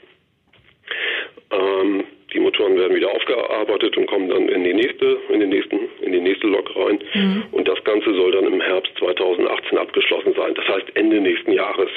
Ähm, 1.50 2.04
die 2.32 2.40
Motoren 2.40 2.76
werden 2.76 2.94
wieder 2.94 3.10
aufgearbeitet 3.10 3.96
und 3.96 4.06
kommen 4.06 4.28
dann 4.28 4.48
in 4.48 4.64
die 4.64 4.74
nächste, 4.74 5.18
in 5.30 5.40
den 5.40 5.48
nächsten, 5.48 5.78
in 6.00 6.12
die 6.12 6.20
nächste 6.20 6.46
Lok 6.46 6.70
rein. 6.76 7.00
Mhm. 7.14 7.44
Und 7.52 7.66
das 7.66 7.82
Ganze 7.84 8.14
soll 8.14 8.32
dann 8.32 8.46
im 8.46 8.60
Herbst 8.60 8.92
2018 8.98 9.78
abgeschlossen 9.78 10.34
sein. 10.36 10.54
Das 10.54 10.66
heißt 10.68 10.94
Ende 10.94 11.20
nächsten 11.20 11.52
Jahres. 11.52 11.90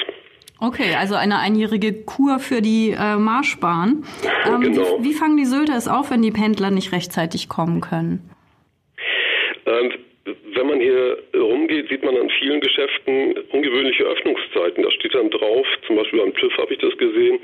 Okay, 0.60 0.96
also 0.98 1.16
eine 1.16 1.40
einjährige 1.40 2.06
Kur 2.06 2.40
für 2.40 2.62
die 2.62 2.96
äh, 2.98 3.18
Marschbahn. 3.18 4.06
Ähm, 4.48 4.62
genau. 4.62 5.00
wie, 5.00 5.10
wie, 5.10 5.14
fangen 5.14 5.38
die 5.38 5.46
Sylter 5.46 5.76
es 5.76 5.88
auf, 5.88 6.10
wenn 6.10 6.22
die 6.22 6.32
Pendler 6.32 6.72
nicht 6.72 6.94
rechtzeitig 6.94 7.50
kommen 7.50 7.82
können? 7.82 8.30
Ähm, 9.66 9.92
wenn 10.56 10.68
man 10.68 10.80
hier 10.80 11.18
rumgeht, 11.36 11.90
sieht 11.90 12.04
man 12.04 12.16
an 12.16 12.30
vielen 12.40 12.62
Geschäften 12.62 13.38
ungewöhnliche 13.52 14.04
Öffnungszeiten. 14.04 14.84
Da 14.84 14.92
steht 14.92 15.14
dann 15.14 15.30
drauf, 15.30 15.68
zum 15.86 15.98
Beispiel 15.98 16.22
am 16.22 16.34
TÜV 16.34 16.58
habe 16.58 16.74
ich 16.74 16.80
das 16.80 16.98
gesehen, 16.98 17.40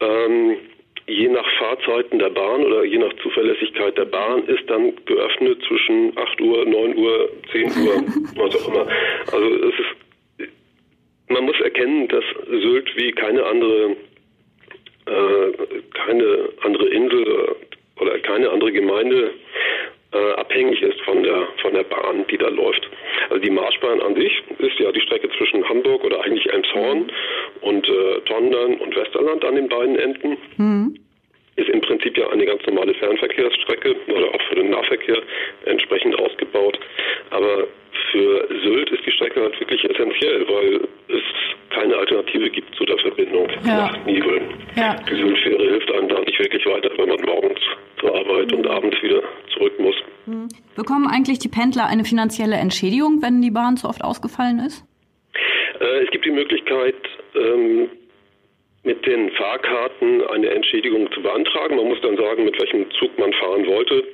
ähm, 0.00 0.56
je 1.06 1.28
nach 1.28 1.46
Fahrzeiten 1.58 2.18
der 2.18 2.30
Bahn 2.30 2.64
oder 2.64 2.84
je 2.84 2.98
nach 2.98 3.12
Zuverlässigkeit 3.22 3.96
der 3.96 4.06
Bahn 4.06 4.46
ist 4.46 4.68
dann 4.68 4.92
geöffnet 5.04 5.62
zwischen 5.68 6.16
8 6.16 6.40
Uhr, 6.40 6.64
9 6.64 6.96
Uhr, 6.96 7.30
10 7.52 7.64
Uhr, 7.64 8.04
was 8.36 8.56
auch 8.56 8.68
immer. 8.68 8.86
Also 9.32 9.54
es 9.68 9.74
ist, 9.78 10.50
man 11.28 11.44
muss 11.44 11.60
erkennen, 11.60 12.08
dass 12.08 12.24
Sylt 12.46 12.96
wie 12.96 13.12
keine 13.12 13.44
andere, 13.44 13.96
äh, 15.06 15.52
keine 15.92 16.48
andere 16.62 16.88
Insel 16.88 17.56
oder 18.00 18.18
keine 18.20 18.50
andere 18.50 18.72
Gemeinde 18.72 19.32
äh, 20.14 20.32
abhängig 20.34 20.80
ist 20.82 21.00
von 21.02 21.22
der 21.22 21.48
von 21.60 21.74
der 21.74 21.82
Bahn, 21.84 22.24
die 22.30 22.38
da 22.38 22.48
läuft. 22.48 22.88
Also 23.30 23.42
die 23.42 23.50
Marschbahn 23.50 24.00
an 24.00 24.14
sich 24.14 24.42
ist 24.58 24.78
ja 24.78 24.92
die 24.92 25.00
Strecke 25.00 25.28
zwischen 25.36 25.68
Hamburg 25.68 26.04
oder 26.04 26.22
eigentlich 26.22 26.50
Elmshorn 26.52 27.10
und 27.60 27.88
äh, 27.88 28.20
Tondern 28.26 28.74
und 28.76 28.96
Westerland 28.96 29.44
an 29.44 29.56
den 29.56 29.68
beiden 29.68 29.98
Enden. 29.98 30.36
Mhm. 30.56 30.98
Ist 31.56 31.68
im 31.68 31.80
Prinzip 31.82 32.16
ja 32.18 32.28
eine 32.30 32.46
ganz 32.46 32.66
normale 32.66 32.94
Fernverkehrsstrecke 32.94 33.94
oder 34.08 34.28
auch 34.28 34.42
für 34.48 34.56
den 34.56 34.70
Nahverkehr 34.70 35.22
entsprechend 35.66 36.18
ausgebaut. 36.18 36.78
Aber 37.30 37.68
für 38.10 38.48
Sylt 38.62 38.90
ist 38.90 39.06
die 39.06 39.12
Strecke 39.12 39.40
halt 39.40 39.58
wirklich 39.60 39.84
essentiell, 39.84 40.46
weil 40.48 40.80
es 41.08 41.22
keine 41.84 41.96
Alternative 41.96 42.50
gibt 42.50 42.74
zu 42.76 42.84
der 42.84 42.98
Verbindung 42.98 43.48
ja. 43.66 43.76
nach 43.76 44.06
Nibeln. 44.06 44.42
Ja. 44.74 44.96
Die 45.08 45.14
Syltfähre 45.14 45.62
hilft 45.62 45.92
einem 45.92 46.08
da 46.08 46.20
nicht 46.20 46.38
wirklich 46.38 46.64
weiter, 46.66 46.90
wenn 46.96 47.08
man 47.08 47.20
morgens 47.26 47.60
zur 48.00 48.16
Arbeit 48.16 48.52
und 48.52 48.66
abends 48.66 48.96
wieder 49.02 49.22
zurück 49.52 49.78
muss. 49.78 49.94
Hm. 50.24 50.48
Bekommen 50.76 51.06
eigentlich 51.06 51.38
die 51.40 51.48
Pendler 51.48 51.86
eine 51.86 52.04
finanzielle 52.04 52.56
Entschädigung, 52.56 53.20
wenn 53.20 53.42
die 53.42 53.50
Bahn 53.50 53.76
zu 53.76 53.88
oft 53.88 54.02
ausgefallen 54.02 54.60
ist? 54.60 54.84
Äh, 55.80 56.04
es 56.04 56.10
gibt 56.10 56.24
die 56.24 56.30
Möglichkeit, 56.30 56.96
ähm, 57.34 57.90
mit 58.82 59.04
den 59.06 59.30
Fahrkarten 59.32 60.22
eine 60.28 60.48
Entschädigung 60.50 61.10
zu 61.12 61.20
beantragen. 61.22 61.76
Man 61.76 61.88
muss 61.88 62.00
dann 62.00 62.16
sagen, 62.16 62.44
mit 62.44 62.58
welchem 62.60 62.90
Zug 62.92 63.18
man 63.18 63.32
fahren 63.34 63.66
wollte. 63.66 64.04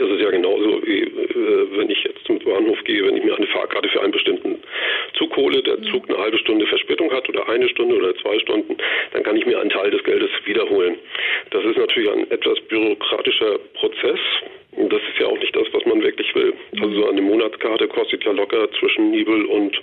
Das 0.00 0.08
ist 0.08 0.20
ja 0.22 0.30
genauso 0.30 0.80
wie 0.86 1.02
äh, 1.02 1.66
wenn 1.76 1.90
ich 1.90 2.02
jetzt 2.04 2.24
zum 2.24 2.38
Bahnhof 2.38 2.82
gehe, 2.84 3.04
wenn 3.04 3.18
ich 3.18 3.22
mir 3.22 3.36
eine 3.36 3.46
Fahrkarte 3.48 3.86
für 3.90 4.00
einen 4.00 4.12
bestimmten 4.12 4.56
Zug 5.12 5.36
hole, 5.36 5.62
der 5.62 5.82
Zug 5.82 6.08
eine 6.08 6.16
halbe 6.16 6.38
Stunde 6.38 6.66
Verspätung 6.66 7.12
hat 7.12 7.28
oder 7.28 7.46
eine 7.50 7.68
Stunde 7.68 7.96
oder 7.96 8.16
zwei 8.16 8.38
Stunden, 8.38 8.78
dann 9.12 9.22
kann 9.22 9.36
ich 9.36 9.44
mir 9.44 9.60
einen 9.60 9.68
Teil 9.68 9.90
des 9.90 10.02
Geldes 10.04 10.30
wiederholen. 10.46 10.96
Das 11.50 11.62
ist 11.66 11.76
natürlich 11.76 12.10
ein 12.10 12.30
etwas 12.30 12.58
bürokratischer 12.60 13.58
Prozess. 13.74 14.20
Und 14.72 14.90
das 14.90 15.02
ist 15.02 15.18
ja 15.18 15.26
auch 15.26 15.38
nicht 15.38 15.54
das, 15.54 15.66
was 15.72 15.84
man 15.84 16.02
wirklich 16.02 16.34
will. 16.34 16.54
Also 16.80 16.94
so 16.94 17.08
eine 17.10 17.20
Monatskarte 17.20 17.86
kostet 17.88 18.24
ja 18.24 18.32
locker 18.32 18.70
zwischen 18.78 19.10
Nibel 19.10 19.44
und 19.46 19.78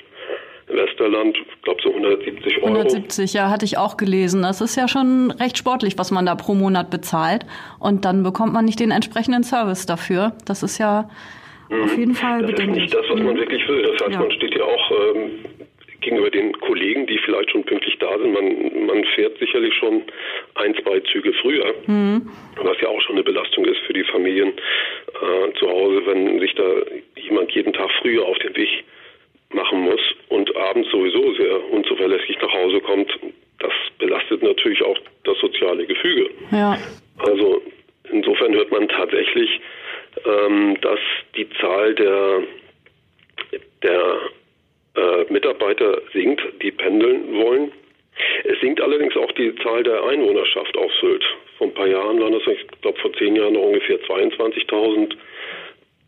Westerland, 0.68 1.38
ich 1.38 1.62
glaube 1.62 1.82
so 1.82 1.90
170 1.90 2.58
Euro. 2.58 2.68
170, 2.68 3.34
ja, 3.34 3.50
hatte 3.50 3.66
ich 3.66 3.78
auch 3.78 3.98
gelesen. 3.98 4.42
Das 4.42 4.62
ist 4.62 4.76
ja 4.76 4.88
schon 4.88 5.32
recht 5.32 5.58
sportlich, 5.58 5.98
was 5.98 6.12
man 6.12 6.26
da 6.26 6.36
pro 6.36 6.54
Monat 6.54 6.90
bezahlt. 6.90 7.46
Und 7.80 8.06
dann 8.06 8.24
bekommt 8.24 8.54
man 8.54 8.66
nicht 8.66 8.80
den 8.80 8.92
entsprechenden 8.92 9.44
Service 9.44 9.86
dafür. 9.86 10.34
Das 10.46 10.64
ist 10.64 10.78
ja 10.78 11.10
mhm. 11.70 11.84
auf 11.84 11.98
jeden 11.98 12.16
Fall 12.16 12.42
das 12.42 12.52
bedenklich. 12.52 12.92
Das 12.92 13.02
ist 13.02 13.10
nicht 13.10 13.12
das, 13.12 13.18
was 13.18 13.24
man 13.24 13.36
mhm. 13.36 13.40
wirklich 13.40 13.68
will. 13.68 13.82
Das 13.84 14.06
heißt, 14.06 14.14
ja. 14.14 14.20
man 14.20 14.32
steht 14.32 14.56
ja 14.56 14.64
auch 14.64 14.92
ähm, 14.92 15.32
gegenüber 16.02 16.30
den 16.30 16.52
Kollegen, 16.60 17.08
die 17.08 17.18
vielleicht 17.20 17.52
schon 17.52 17.64
pünktlich 17.64 17.98
da 18.00 18.18
sind. 18.18 18.34
Man, 18.34 18.86
man 18.86 19.04
fährt 19.16 19.38
sicherlich 19.40 19.74
schon 19.74 20.04
ein, 20.56 20.76
zwei 20.84 21.00
Züge 21.12 21.34
früher, 21.42 21.74
mhm. 21.86 22.30
was 22.62 22.80
ja 22.82 22.90
auch 22.90 23.02
schon 23.02 23.16
eine 23.16 23.24
Belastung 23.24 23.64
ist 23.66 23.80
für 23.88 23.94
die 23.94 24.04
Familien 24.04 24.50
äh, 24.50 25.54
zu 25.60 25.68
Hause, 25.68 26.06
wenn 26.06 26.40
sich 26.40 26.54
da 26.56 26.64
jemand 27.16 27.52
jeden 27.52 27.72
Tag 27.72 27.90
früher 28.02 28.26
auf 28.26 28.38
den 28.40 28.56
Weg 28.56 28.84
machen 29.54 29.82
muss 29.82 30.02
und 30.30 30.56
abends 30.56 30.90
sowieso 30.92 31.34
sehr 31.36 31.72
unzuverlässig 31.72 32.38
nach 32.42 32.54
Hause 32.54 32.82
kommt, 32.82 33.12
das 33.60 33.72
belastet 33.98 34.44
natürlich 34.44 34.82
auch 34.84 34.98
das 35.24 35.38
soziale 35.40 35.86
Gefüge. 35.86 36.30
Ja. 36.52 36.78
Also 37.20 37.62
insofern 38.12 38.54
hört 38.54 38.72
man 38.72 38.88
tatsächlich, 38.88 39.60
ähm, 40.26 40.78
dass 40.82 41.00
die 41.36 41.50
Zahl 41.62 41.96
der, 41.96 42.44
der 43.84 44.20
äh, 44.96 45.32
Mitarbeiter 45.32 46.02
sinkt, 46.14 46.42
die 46.62 46.72
pendeln 46.72 47.34
wollen. 47.36 47.72
Es 48.44 48.60
sinkt 48.62 48.82
allerdings 48.82 49.16
auch 49.16 49.32
die 49.34 49.54
Zahl 49.58 49.84
der 49.84 50.04
Einwohnerschaft 50.04 50.76
auf 50.78 50.92
Sylt. 51.00 51.24
Vor 51.58 51.68
ein 51.68 51.74
paar 51.74 51.88
Jahren 51.88 52.20
waren 52.20 52.34
das, 52.34 52.42
ich 52.48 52.82
glaube 52.82 53.00
vor 53.00 53.14
zehn 53.14 53.36
Jahren 53.36 53.54
noch 53.54 53.62
ungefähr 53.62 54.00
22.000 54.02 55.14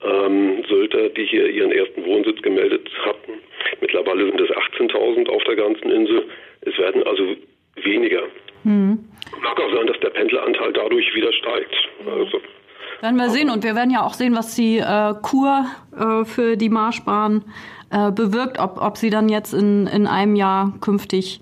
ähm, 0.04 0.64
Sylter, 0.68 1.10
die 1.10 1.26
hier 1.26 1.50
ihren 1.50 1.72
ersten 1.72 2.06
Wohnsitz 2.06 2.42
gemeldet 2.42 2.90
hatten. 3.06 3.34
Mittlerweile 3.82 4.26
sind 4.26 4.42
es 4.42 4.50
18.000 4.50 5.30
auf 5.30 5.44
der 5.44 5.56
ganzen 5.56 5.90
Insel. 5.90 6.26
Es 6.62 6.78
werden 6.78 7.04
also 7.04 7.36
weniger. 7.84 8.24
Mhm. 8.64 9.00
Mag 9.42 9.60
auch 9.60 9.74
sein, 9.76 9.88
dass 9.88 10.00
der 10.00 10.10
Pendleranteil 10.10 10.74
dadurch 10.74 11.14
wieder 11.14 11.32
steigt. 11.34 11.76
Also, 12.06 12.42
werden 13.02 13.16
wir 13.16 13.30
sehen 13.30 13.50
und 13.50 13.64
wir 13.64 13.76
werden 13.76 13.92
ja 13.92 14.06
auch 14.06 14.14
sehen, 14.14 14.36
was 14.36 14.56
die 14.56 14.78
äh, 14.78 15.14
Kur 15.22 15.66
äh, 15.98 16.26
für 16.26 16.58
die 16.58 16.70
Marschbahn 16.70 17.46
äh, 17.92 18.12
bewirkt, 18.12 18.60
ob, 18.60 18.82
ob 18.82 18.98
sie 18.98 19.10
dann 19.10 19.30
jetzt 19.30 19.54
in, 19.54 19.88
in 19.88 20.06
einem 20.06 20.36
Jahr 20.36 20.74
künftig 20.82 21.40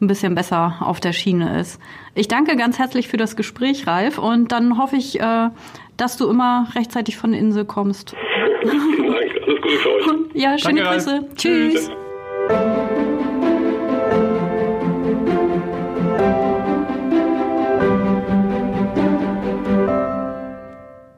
ein 0.00 0.06
bisschen 0.06 0.34
besser 0.34 0.76
auf 0.80 1.00
der 1.00 1.12
Schiene 1.12 1.60
ist. 1.60 1.80
Ich 2.14 2.28
danke 2.28 2.56
ganz 2.56 2.78
herzlich 2.78 3.08
für 3.08 3.16
das 3.16 3.36
Gespräch, 3.36 3.86
Ralf, 3.86 4.18
und 4.18 4.52
dann 4.52 4.78
hoffe 4.78 4.96
ich, 4.96 5.20
äh, 5.20 5.50
dass 6.00 6.16
du 6.16 6.30
immer 6.30 6.66
rechtzeitig 6.74 7.18
von 7.18 7.32
der 7.32 7.40
Insel 7.40 7.66
kommst. 7.66 8.16
Vielen 8.62 9.12
Dank, 9.12 9.42
alles 9.44 9.60
Gute 9.62 9.76
für 9.76 9.88
euch. 9.90 10.34
Ja, 10.34 10.58
schöne 10.58 10.82
danke, 10.82 10.94
Grüße. 10.94 11.10
Ralf. 11.10 11.34
Tschüss. 11.34 11.90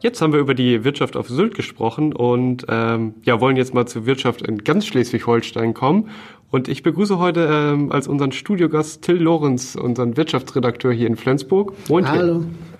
Jetzt 0.00 0.20
haben 0.20 0.32
wir 0.32 0.40
über 0.40 0.54
die 0.54 0.82
Wirtschaft 0.82 1.16
auf 1.16 1.28
Sylt 1.28 1.54
gesprochen 1.54 2.12
und 2.12 2.66
ähm, 2.68 3.14
ja, 3.22 3.40
wollen 3.40 3.56
jetzt 3.56 3.72
mal 3.72 3.86
zur 3.86 4.04
Wirtschaft 4.04 4.42
in 4.42 4.64
ganz 4.64 4.84
Schleswig-Holstein 4.86 5.74
kommen. 5.74 6.08
Und 6.50 6.66
ich 6.66 6.82
begrüße 6.82 7.20
heute 7.20 7.48
ähm, 7.48 7.92
als 7.92 8.08
unseren 8.08 8.32
Studiogast 8.32 9.02
Till 9.02 9.22
Lorenz, 9.22 9.76
unseren 9.76 10.16
Wirtschaftsredakteur 10.16 10.92
hier 10.92 11.06
in 11.06 11.14
Flensburg. 11.14 11.72
Moin, 11.88 12.10
Hallo. 12.10 12.40
Till. 12.40 12.71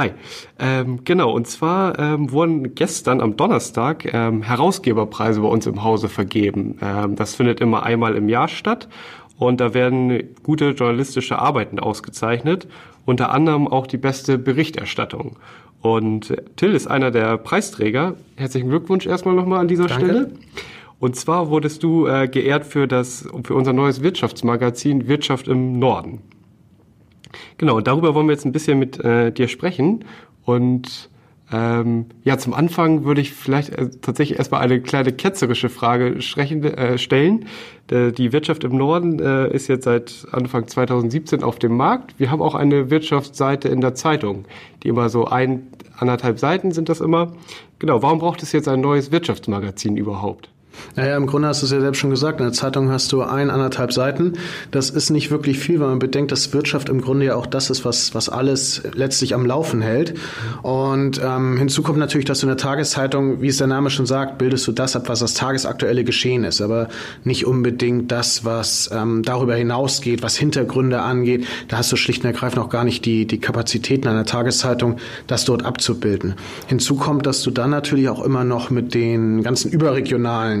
Hi. 0.00 0.12
Ähm, 0.58 1.00
genau, 1.04 1.30
und 1.30 1.46
zwar 1.46 1.98
ähm, 1.98 2.32
wurden 2.32 2.74
gestern 2.74 3.20
am 3.20 3.36
Donnerstag 3.36 4.10
ähm, 4.14 4.42
Herausgeberpreise 4.42 5.42
bei 5.42 5.48
uns 5.48 5.66
im 5.66 5.84
Hause 5.84 6.08
vergeben. 6.08 6.78
Ähm, 6.80 7.16
das 7.16 7.34
findet 7.34 7.60
immer 7.60 7.82
einmal 7.82 8.16
im 8.16 8.30
Jahr 8.30 8.48
statt 8.48 8.88
und 9.36 9.60
da 9.60 9.74
werden 9.74 10.34
gute 10.42 10.70
journalistische 10.70 11.38
Arbeiten 11.38 11.78
ausgezeichnet, 11.78 12.66
unter 13.04 13.30
anderem 13.30 13.68
auch 13.68 13.86
die 13.86 13.98
beste 13.98 14.38
Berichterstattung. 14.38 15.36
Und 15.82 16.34
Till 16.56 16.72
ist 16.72 16.86
einer 16.86 17.10
der 17.10 17.36
Preisträger. 17.36 18.14
Herzlichen 18.36 18.70
Glückwunsch 18.70 19.04
erstmal 19.04 19.34
nochmal 19.34 19.58
an 19.60 19.68
dieser 19.68 19.86
Danke. 19.86 20.04
Stelle. 20.06 20.30
Und 20.98 21.16
zwar 21.16 21.50
wurdest 21.50 21.82
du 21.82 22.06
äh, 22.06 22.26
geehrt 22.26 22.64
für 22.64 22.88
das 22.88 23.28
für 23.44 23.54
unser 23.54 23.74
neues 23.74 24.02
Wirtschaftsmagazin 24.02 25.08
Wirtschaft 25.08 25.46
im 25.46 25.78
Norden. 25.78 26.22
Genau, 27.58 27.80
darüber 27.80 28.14
wollen 28.14 28.26
wir 28.26 28.32
jetzt 28.32 28.44
ein 28.44 28.52
bisschen 28.52 28.78
mit 28.78 28.98
äh, 29.00 29.32
dir 29.32 29.48
sprechen. 29.48 30.04
Und 30.44 31.10
ähm, 31.52 32.06
ja, 32.22 32.38
zum 32.38 32.54
Anfang 32.54 33.04
würde 33.04 33.20
ich 33.20 33.32
vielleicht 33.32 33.70
äh, 33.70 33.90
tatsächlich 34.00 34.38
erstmal 34.38 34.60
eine 34.60 34.80
kleine 34.80 35.12
ketzerische 35.12 35.68
Frage 35.68 36.16
äh, 36.16 36.98
stellen. 36.98 37.46
Der, 37.88 38.12
die 38.12 38.32
Wirtschaft 38.32 38.62
im 38.62 38.76
Norden 38.76 39.18
äh, 39.18 39.52
ist 39.52 39.66
jetzt 39.66 39.84
seit 39.84 40.26
Anfang 40.30 40.68
2017 40.68 41.42
auf 41.42 41.58
dem 41.58 41.76
Markt. 41.76 42.14
Wir 42.18 42.30
haben 42.30 42.40
auch 42.40 42.54
eine 42.54 42.90
Wirtschaftsseite 42.90 43.68
in 43.68 43.80
der 43.80 43.94
Zeitung, 43.94 44.44
die 44.82 44.88
immer 44.88 45.08
so 45.08 45.26
ein, 45.26 45.66
anderthalb 45.98 46.38
Seiten 46.38 46.70
sind 46.70 46.88
das 46.88 47.00
immer. 47.00 47.32
Genau, 47.80 48.00
warum 48.02 48.20
braucht 48.20 48.42
es 48.42 48.52
jetzt 48.52 48.68
ein 48.68 48.80
neues 48.80 49.10
Wirtschaftsmagazin 49.10 49.96
überhaupt? 49.96 50.50
Naja, 50.96 51.16
im 51.16 51.26
Grunde 51.26 51.48
hast 51.48 51.62
du 51.62 51.66
es 51.66 51.72
ja 51.72 51.80
selbst 51.80 51.98
schon 51.98 52.10
gesagt. 52.10 52.40
In 52.40 52.46
der 52.46 52.52
Zeitung 52.52 52.90
hast 52.90 53.12
du 53.12 53.22
ein, 53.22 53.50
anderthalb 53.50 53.92
Seiten. 53.92 54.34
Das 54.70 54.90
ist 54.90 55.10
nicht 55.10 55.30
wirklich 55.30 55.58
viel, 55.58 55.80
weil 55.80 55.88
man 55.88 55.98
bedenkt, 55.98 56.32
dass 56.32 56.52
Wirtschaft 56.52 56.88
im 56.88 57.00
Grunde 57.00 57.26
ja 57.26 57.36
auch 57.36 57.46
das 57.46 57.70
ist, 57.70 57.84
was, 57.84 58.14
was 58.14 58.28
alles 58.28 58.82
letztlich 58.94 59.34
am 59.34 59.46
Laufen 59.46 59.80
hält. 59.80 60.14
Und 60.62 61.20
ähm, 61.24 61.56
hinzu 61.56 61.82
kommt 61.82 61.98
natürlich, 61.98 62.24
dass 62.24 62.40
du 62.40 62.46
in 62.46 62.50
der 62.50 62.56
Tageszeitung, 62.56 63.40
wie 63.40 63.48
es 63.48 63.58
der 63.58 63.66
Name 63.66 63.90
schon 63.90 64.06
sagt, 64.06 64.38
bildest 64.38 64.66
du 64.66 64.72
das 64.72 64.96
ab, 64.96 65.08
was 65.08 65.20
das 65.20 65.34
tagesaktuelle 65.34 66.04
Geschehen 66.04 66.44
ist, 66.44 66.60
aber 66.60 66.88
nicht 67.24 67.46
unbedingt 67.46 68.10
das, 68.10 68.44
was 68.44 68.90
ähm, 68.92 69.22
darüber 69.22 69.54
hinausgeht, 69.54 70.22
was 70.22 70.36
Hintergründe 70.36 71.00
angeht. 71.00 71.46
Da 71.68 71.78
hast 71.78 71.92
du 71.92 71.96
schlicht 71.96 72.24
und 72.24 72.30
ergreifend 72.30 72.62
auch 72.62 72.70
gar 72.70 72.84
nicht 72.84 73.04
die, 73.04 73.26
die 73.26 73.38
Kapazitäten 73.38 74.08
einer 74.08 74.24
Tageszeitung, 74.24 74.96
das 75.26 75.44
dort 75.44 75.64
abzubilden. 75.64 76.34
Hinzu 76.66 76.96
kommt, 76.96 77.26
dass 77.26 77.42
du 77.42 77.50
dann 77.50 77.70
natürlich 77.70 78.08
auch 78.08 78.24
immer 78.24 78.44
noch 78.44 78.70
mit 78.70 78.94
den 78.94 79.42
ganzen 79.42 79.70
überregionalen 79.70 80.59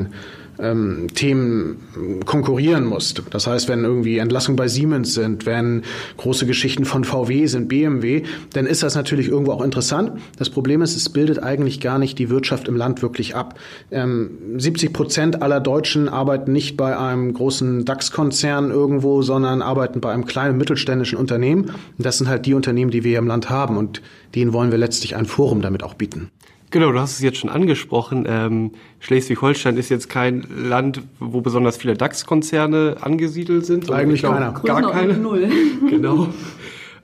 ähm, 0.60 1.08
Themen 1.14 2.20
konkurrieren 2.26 2.84
musst. 2.84 3.22
Das 3.30 3.46
heißt, 3.46 3.68
wenn 3.68 3.84
irgendwie 3.84 4.18
Entlassungen 4.18 4.56
bei 4.56 4.68
Siemens 4.68 5.14
sind, 5.14 5.46
wenn 5.46 5.82
große 6.16 6.46
Geschichten 6.46 6.84
von 6.84 7.04
VW 7.04 7.46
sind, 7.46 7.68
BMW, 7.68 8.22
dann 8.52 8.66
ist 8.66 8.82
das 8.82 8.94
natürlich 8.94 9.28
irgendwo 9.28 9.52
auch 9.52 9.62
interessant. 9.62 10.12
Das 10.38 10.50
Problem 10.50 10.82
ist, 10.82 10.96
es 10.96 11.08
bildet 11.08 11.42
eigentlich 11.42 11.80
gar 11.80 11.98
nicht 11.98 12.18
die 12.18 12.30
Wirtschaft 12.30 12.68
im 12.68 12.76
Land 12.76 13.02
wirklich 13.02 13.34
ab. 13.34 13.58
Ähm, 13.90 14.30
70 14.58 14.92
Prozent 14.92 15.42
aller 15.42 15.60
Deutschen 15.60 16.08
arbeiten 16.08 16.52
nicht 16.52 16.76
bei 16.76 16.96
einem 16.96 17.32
großen 17.32 17.84
DAX-Konzern 17.84 18.70
irgendwo, 18.70 19.22
sondern 19.22 19.62
arbeiten 19.62 20.00
bei 20.00 20.12
einem 20.12 20.26
kleinen 20.26 20.58
mittelständischen 20.58 21.18
Unternehmen. 21.18 21.64
Und 21.64 22.06
das 22.06 22.18
sind 22.18 22.28
halt 22.28 22.46
die 22.46 22.54
Unternehmen, 22.54 22.90
die 22.90 23.04
wir 23.04 23.10
hier 23.10 23.18
im 23.18 23.26
Land 23.26 23.50
haben. 23.50 23.76
Und 23.76 24.02
denen 24.34 24.52
wollen 24.52 24.70
wir 24.70 24.78
letztlich 24.78 25.16
ein 25.16 25.26
Forum 25.26 25.62
damit 25.62 25.82
auch 25.82 25.94
bieten. 25.94 26.30
Genau, 26.70 26.92
du 26.92 27.00
hast 27.00 27.14
es 27.14 27.20
jetzt 27.20 27.38
schon 27.38 27.50
angesprochen. 27.50 28.26
Ähm, 28.28 28.70
Schleswig-Holstein 29.00 29.76
ist 29.76 29.88
jetzt 29.88 30.08
kein 30.08 30.44
Land, 30.56 31.02
wo 31.18 31.40
besonders 31.40 31.76
viele 31.76 31.94
DAX-Konzerne 31.94 32.98
angesiedelt 33.00 33.66
sind. 33.66 33.90
Eigentlich 33.90 34.20
glaub, 34.20 34.34
keiner. 34.34 34.52
Gar 34.52 34.90
keine. 34.92 35.14
Null. 35.14 35.48
Genau. 35.90 36.28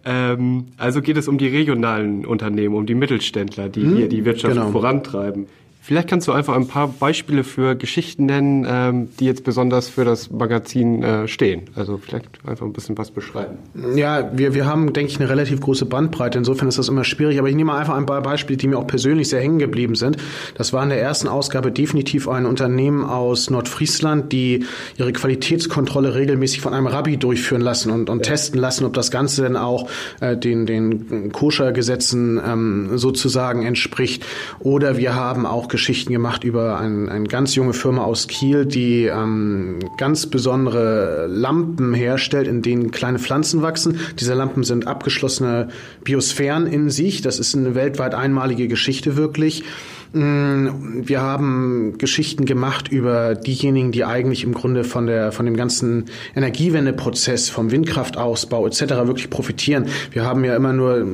Ähm, 0.05 0.67
also 0.77 1.03
geht 1.03 1.17
es 1.17 1.27
um 1.27 1.37
die 1.37 1.49
regionalen 1.49 2.25
Unternehmen, 2.25 2.77
um 2.77 2.87
die 2.87 2.95
Mittelständler, 2.95 3.69
die 3.69 3.83
hm, 3.83 3.97
hier 3.97 4.09
die 4.09 4.25
Wirtschaft 4.25 4.55
genau. 4.55 4.71
vorantreiben. 4.71 5.47
Vielleicht 5.87 6.09
kannst 6.09 6.27
du 6.27 6.33
einfach 6.33 6.57
ein 6.57 6.67
paar 6.67 6.89
Beispiele 6.89 7.45
für 7.45 7.77
Geschichten 7.77 8.27
nennen, 8.27 8.67
ähm, 8.69 9.09
die 9.21 9.25
jetzt 9.25 9.45
besonders 9.45 9.89
für 9.89 10.05
das 10.05 10.33
Magazin 10.33 11.01
äh, 11.05 11.29
stehen. 11.29 11.71
Also 11.77 11.97
vielleicht 11.97 12.27
einfach 12.45 12.67
ein 12.67 12.73
bisschen 12.73 12.99
was 12.99 13.13
beschreiben. 13.13 13.59
Ja, 13.95 14.33
wir, 14.37 14.53
wir 14.53 14.67
haben, 14.67 14.93
denke 14.93 15.13
ich, 15.13 15.21
eine 15.21 15.29
relativ 15.29 15.61
große 15.61 15.87
Bandbreite. 15.87 16.39
Insofern 16.39 16.67
ist 16.67 16.77
das 16.77 16.89
immer 16.89 17.05
schwierig. 17.05 17.39
Aber 17.39 17.49
ich 17.49 17.55
nehme 17.55 17.73
einfach 17.73 17.95
ein 17.95 18.05
paar 18.05 18.21
Beispiele, 18.21 18.57
die 18.57 18.67
mir 18.67 18.79
auch 18.79 18.87
persönlich 18.89 19.29
sehr 19.29 19.41
hängen 19.41 19.61
geblieben 19.61 19.95
sind. 19.95 20.17
Das 20.57 20.73
war 20.73 20.83
in 20.83 20.89
der 20.89 21.01
ersten 21.01 21.29
Ausgabe 21.29 21.71
definitiv 21.71 22.27
ein 22.27 22.47
Unternehmen 22.47 23.05
aus 23.05 23.49
Nordfriesland, 23.49 24.33
die 24.33 24.67
ihre 24.97 25.13
Qualitätskontrolle 25.13 26.17
regelmäßig 26.17 26.63
von 26.63 26.75
einem 26.75 26.89
Rabbi 26.89 27.17
durchführen 27.17 27.63
lassen 27.63 27.93
und, 27.93 28.11
und 28.11 28.27
ja. 28.27 28.33
testen 28.33 28.59
lassen, 28.59 28.87
ob 28.87 28.93
das 28.95 29.13
Ganze 29.13 29.43
denn 29.43 29.57
auch 29.57 29.89
äh, 30.21 30.37
den, 30.37 30.67
den 30.67 31.31
Koscher-Gesetzen 31.31 32.41
ähm, 32.45 32.99
sozusagen 32.99 33.65
entspricht. 33.65 34.27
Oder 34.59 34.97
wir 34.97 35.15
haben 35.15 35.47
auch 35.47 35.69
Geschichten 35.77 36.11
gemacht 36.11 36.43
über 36.43 36.79
ein, 36.79 37.11
eine 37.11 37.29
ganz 37.29 37.55
junge 37.55 37.75
Firma 37.75 38.03
aus 38.03 38.29
Kiel, 38.29 38.65
die 38.65 39.05
ähm, 39.05 39.79
ganz 39.99 40.27
besondere 40.27 41.27
Lampen 41.29 41.93
herstellt, 41.93 42.49
in 42.49 42.63
denen 42.63 42.93
kleine 42.93 43.19
Pflanzen 43.19 43.61
wachsen. 43.61 44.01
Diese 44.19 44.33
Lampen 44.33 44.65
sind 44.65 44.87
abgeschlossene 44.87 45.69
Biosphären 46.03 46.67
in 46.67 46.89
sich. 46.89 47.21
Das 47.21 47.39
ist 47.39 47.55
eine 47.55 47.75
weltweit 47.75 48.15
einmalige 48.15 48.69
Geschichte 48.69 49.17
wirklich. 49.17 49.65
Mm, 50.13 50.69
wir 51.07 51.21
haben 51.21 51.99
Geschichten 51.99 52.45
gemacht 52.45 52.89
über 52.89 53.35
diejenigen, 53.35 53.93
die 53.93 54.05
eigentlich 54.05 54.45
im 54.45 54.55
Grunde 54.55 54.85
von 54.85 55.07
der 55.07 55.33
von 55.33 55.47
dem 55.47 55.57
ganzen 55.57 56.07
Energiewendeprozess, 56.35 57.49
vom 57.49 57.71
Windkraftausbau 57.71 58.67
etc. 58.67 58.81
wirklich 59.07 59.31
profitieren. 59.31 59.87
Wir 60.13 60.25
haben 60.25 60.45
ja 60.45 60.57
immer 60.57 60.73
nur 60.73 61.07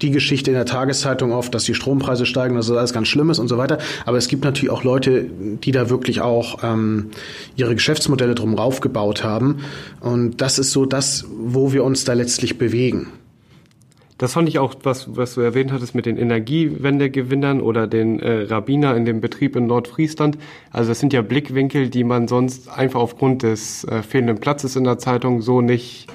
die 0.00 0.10
Geschichte 0.10 0.50
in 0.50 0.56
der 0.56 0.66
Tageszeitung 0.66 1.32
oft, 1.32 1.54
dass 1.54 1.64
die 1.64 1.74
Strompreise 1.74 2.26
steigen, 2.26 2.54
dass 2.54 2.68
das 2.68 2.76
alles 2.76 2.92
ganz 2.92 3.08
schlimm 3.08 3.30
ist 3.30 3.38
und 3.38 3.48
so 3.48 3.58
weiter. 3.58 3.78
Aber 4.06 4.16
es 4.16 4.28
gibt 4.28 4.44
natürlich 4.44 4.70
auch 4.70 4.84
Leute, 4.84 5.26
die 5.64 5.72
da 5.72 5.90
wirklich 5.90 6.20
auch 6.20 6.62
ähm, 6.62 7.10
ihre 7.56 7.74
Geschäftsmodelle 7.74 8.34
drum 8.34 8.54
raufgebaut 8.54 9.24
haben. 9.24 9.58
Und 10.00 10.40
das 10.40 10.58
ist 10.58 10.72
so 10.72 10.86
das, 10.86 11.26
wo 11.38 11.72
wir 11.72 11.84
uns 11.84 12.04
da 12.04 12.12
letztlich 12.12 12.58
bewegen. 12.58 13.08
Das 14.20 14.34
fand 14.34 14.50
ich 14.50 14.58
auch, 14.58 14.74
was, 14.82 15.16
was 15.16 15.32
du 15.32 15.40
erwähnt 15.40 15.72
hattest 15.72 15.94
mit 15.94 16.04
den 16.04 16.18
Energiewendegewinnern 16.18 17.62
oder 17.62 17.86
den 17.86 18.20
äh, 18.20 18.42
Rabbiner 18.42 18.94
in 18.94 19.06
dem 19.06 19.22
Betrieb 19.22 19.56
in 19.56 19.66
Nordfriesland. 19.66 20.36
Also 20.70 20.90
das 20.90 21.00
sind 21.00 21.14
ja 21.14 21.22
Blickwinkel, 21.22 21.88
die 21.88 22.04
man 22.04 22.28
sonst 22.28 22.68
einfach 22.68 23.00
aufgrund 23.00 23.42
des 23.42 23.84
äh, 23.84 24.02
fehlenden 24.02 24.36
Platzes 24.36 24.76
in 24.76 24.84
der 24.84 24.98
Zeitung 24.98 25.40
so 25.40 25.62
nicht 25.62 26.06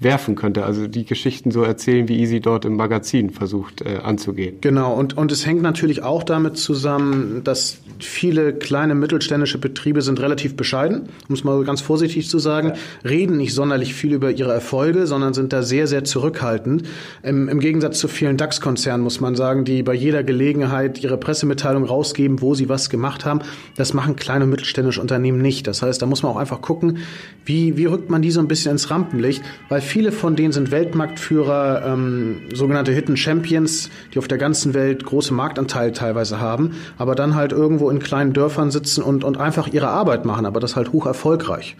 werfen 0.00 0.34
könnte. 0.34 0.64
Also 0.64 0.86
die 0.86 1.04
Geschichten 1.04 1.50
so 1.50 1.62
erzählen, 1.62 2.08
wie 2.08 2.18
Easy 2.18 2.40
dort 2.40 2.64
im 2.64 2.76
Magazin 2.76 3.30
versucht 3.30 3.82
äh, 3.82 3.98
anzugehen. 4.02 4.56
Genau, 4.60 4.92
und, 4.92 5.16
und 5.16 5.30
es 5.30 5.46
hängt 5.46 5.62
natürlich 5.62 6.02
auch 6.02 6.22
damit 6.22 6.56
zusammen, 6.56 7.42
dass 7.44 7.78
viele 8.00 8.52
kleine 8.54 8.94
mittelständische 8.94 9.58
Betriebe 9.58 10.02
sind 10.02 10.20
relativ 10.20 10.56
bescheiden, 10.56 11.08
um 11.28 11.34
es 11.34 11.44
mal 11.44 11.62
ganz 11.64 11.80
vorsichtig 11.80 12.28
zu 12.28 12.38
sagen, 12.38 12.68
ja. 12.68 13.08
reden 13.08 13.36
nicht 13.36 13.54
sonderlich 13.54 13.94
viel 13.94 14.12
über 14.12 14.32
ihre 14.32 14.52
Erfolge, 14.52 15.06
sondern 15.06 15.32
sind 15.32 15.52
da 15.52 15.62
sehr, 15.62 15.86
sehr 15.86 16.04
zurückhaltend. 16.04 16.82
Im, 17.22 17.48
im 17.48 17.60
Gegensatz 17.60 17.98
zu 17.98 18.08
vielen 18.08 18.36
DAX-Konzernen 18.36 19.02
muss 19.02 19.20
man 19.20 19.36
sagen, 19.36 19.64
die 19.64 19.82
bei 19.82 19.94
jeder 19.94 20.24
Gelegenheit 20.24 21.02
ihre 21.02 21.18
Pressemitteilung 21.18 21.84
rausgeben, 21.84 22.40
wo 22.40 22.54
sie 22.54 22.68
was 22.68 22.90
gemacht 22.90 23.24
haben. 23.24 23.40
Das 23.76 23.94
machen 23.94 24.16
kleine 24.16 24.44
und 24.44 24.50
mittelständische 24.50 25.00
Unternehmen 25.00 25.40
nicht. 25.40 25.66
Das 25.66 25.82
heißt, 25.82 26.02
da 26.02 26.06
muss 26.06 26.22
man 26.22 26.32
auch 26.32 26.36
einfach 26.36 26.60
gucken, 26.60 26.98
wie, 27.44 27.76
wie 27.76 27.86
rückt 27.86 28.10
man 28.10 28.22
die 28.22 28.30
so 28.30 28.40
ein 28.40 28.48
bisschen 28.48 28.72
ins 28.72 28.90
Rampenlicht, 28.90 29.42
weil 29.68 29.80
viele 29.84 30.10
von 30.12 30.36
denen 30.36 30.52
sind 30.52 30.70
Weltmarktführer, 30.70 31.84
ähm, 31.86 32.42
sogenannte 32.52 32.92
Hidden 32.92 33.16
Champions, 33.16 33.90
die 34.12 34.18
auf 34.18 34.28
der 34.28 34.38
ganzen 34.38 34.74
Welt 34.74 35.04
große 35.04 35.32
Marktanteile 35.32 35.92
teilweise 35.92 36.40
haben, 36.40 36.72
aber 36.98 37.14
dann 37.14 37.34
halt 37.34 37.52
irgendwo 37.52 37.90
in 37.90 38.00
kleinen 38.00 38.32
Dörfern 38.32 38.70
sitzen 38.70 39.02
und, 39.02 39.24
und 39.24 39.38
einfach 39.38 39.68
ihre 39.68 39.88
Arbeit 39.88 40.24
machen, 40.24 40.46
aber 40.46 40.60
das 40.60 40.76
halt 40.76 40.92
hoch 40.92 41.06
erfolgreich. 41.06 41.76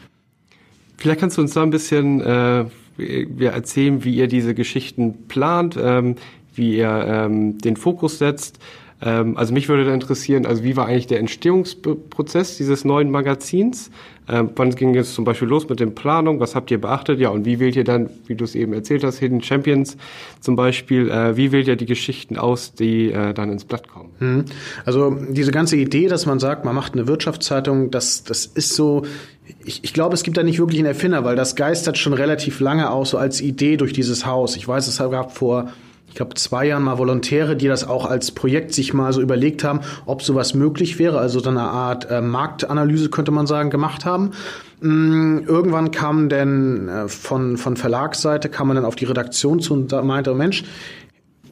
Vielleicht 0.97 1.21
kannst 1.21 1.39
du 1.39 1.43
uns 1.43 1.55
da 1.55 1.63
ein 1.63 1.71
bisschen 1.71 2.21
äh, 2.21 2.65
erzählen, 3.45 4.05
wie 4.05 4.15
ihr 4.15 4.29
diese 4.29 4.55
Geschichten 4.55 5.27
plant, 5.27 5.77
ähm, 5.81 6.17
wie 6.55 6.77
ihr 6.77 7.05
ähm, 7.07 7.59
den 7.59 7.77
Fokus 7.77 8.19
setzt. 8.19 8.59
Ähm, 9.03 9.37
also 9.37 9.53
mich 9.53 9.69
würde 9.69 9.85
da 9.85 9.95
interessieren, 9.95 10.47
also 10.47 10.63
wie 10.65 10.77
war 10.77 10.87
eigentlich 10.87 11.07
der 11.07 11.21
Entstehungsprozess 11.21 12.57
dieses 12.57 12.85
neuen 12.85 13.11
Magazins? 13.11 13.91
Ähm, 14.27 14.51
wann 14.57 14.75
ging 14.75 14.97
es 14.97 15.15
zum 15.15 15.25
Beispiel 15.25 15.49
los 15.49 15.69
mit 15.69 15.81
der 15.81 15.87
Planung? 15.87 16.41
Was 16.41 16.55
habt 16.55 16.71
ihr 16.71 16.81
beachtet? 16.81 17.21
Ja, 17.21 17.29
und 17.29 17.45
wie 17.45 17.61
wählt 17.61 17.77
ihr 17.77 17.85
dann, 17.85 18.09
wie 18.27 18.35
du 18.35 18.45
es 18.45 18.55
eben 18.55 18.73
erzählt 18.73 19.05
hast, 19.05 19.19
Hidden 19.19 19.43
Champions 19.43 19.99
zum 20.41 20.57
Beispiel, 20.57 21.11
äh, 21.11 21.37
wie 21.37 21.53
wählt 21.53 21.69
ihr 21.69 21.77
die 21.77 21.87
Geschichten 21.87 22.39
aus, 22.39 22.73
die 22.73 23.13
äh, 23.13 23.35
dann 23.35 23.53
ins 23.53 23.65
Blatt 23.65 23.89
kommen? 23.89 24.11
Mhm. 24.21 24.45
Also 24.87 25.11
diese 25.29 25.53
ganze 25.53 25.77
Idee, 25.77 26.09
dass 26.09 26.25
man 26.25 26.39
sagt, 26.39 26.65
man 26.65 26.75
macht 26.75 26.95
eine 26.95 27.07
Wirtschaftszeitung, 27.07 27.91
das, 27.91 28.25
das 28.25 28.47
ist 28.47 28.75
so, 28.75 29.03
ich, 29.65 29.85
ich 29.85 29.93
glaube, 29.93 30.15
es 30.15 30.23
gibt 30.23 30.39
da 30.39 30.43
nicht 30.43 30.59
wirklich 30.59 30.79
einen 30.79 30.89
Erfinder, 30.89 31.25
weil 31.25 31.37
das 31.37 31.55
geistert 31.55 31.99
schon 31.99 32.15
relativ 32.15 32.61
lange 32.61 32.91
auch 32.91 33.05
so 33.05 33.19
als 33.19 33.43
Idee 33.43 33.77
durch 33.77 33.93
dieses 33.93 34.25
Haus. 34.25 34.57
Ich 34.57 34.67
weiß, 34.67 34.87
es 34.87 34.99
gab 34.99 35.33
vor 35.33 35.69
ich 36.15 36.17
glaube, 36.17 36.35
zwei 36.35 36.67
Jahren 36.69 36.85
mal 36.85 36.97
Volontäre, 36.97 37.57
die 37.57 37.67
das 37.67 37.89
auch 37.89 38.07
als 38.07 38.31
Projekt 38.31 38.73
sich 38.73 38.95
mal 38.95 39.13
so 39.13 39.21
überlegt 39.21 39.65
haben, 39.65 39.81
ob 40.07 40.23
sowas 40.23 40.55
möglich 40.55 41.01
wäre, 41.01 41.19
also 41.19 41.41
so 41.41 41.51
eine 41.51 41.63
Art 41.63 42.09
äh, 42.09 42.21
Marktanalyse 42.21 43.11
könnte 43.11 43.33
man 43.33 43.49
sagen, 43.49 43.69
gemacht 43.69 44.05
haben. 44.05 44.31
Mm, 44.81 45.39
irgendwann 45.45 45.91
kam 45.91 46.29
denn 46.29 46.87
äh, 46.87 47.09
von, 47.09 47.57
von 47.57 47.77
Verlagsseite, 47.77 48.49
kam 48.49 48.69
man 48.69 48.77
dann 48.77 48.85
auf 48.85 48.95
die 48.95 49.07
Redaktion 49.07 49.59
zu 49.59 49.75
und 49.75 49.91
meinte, 50.05 50.33
Mensch, 50.35 50.63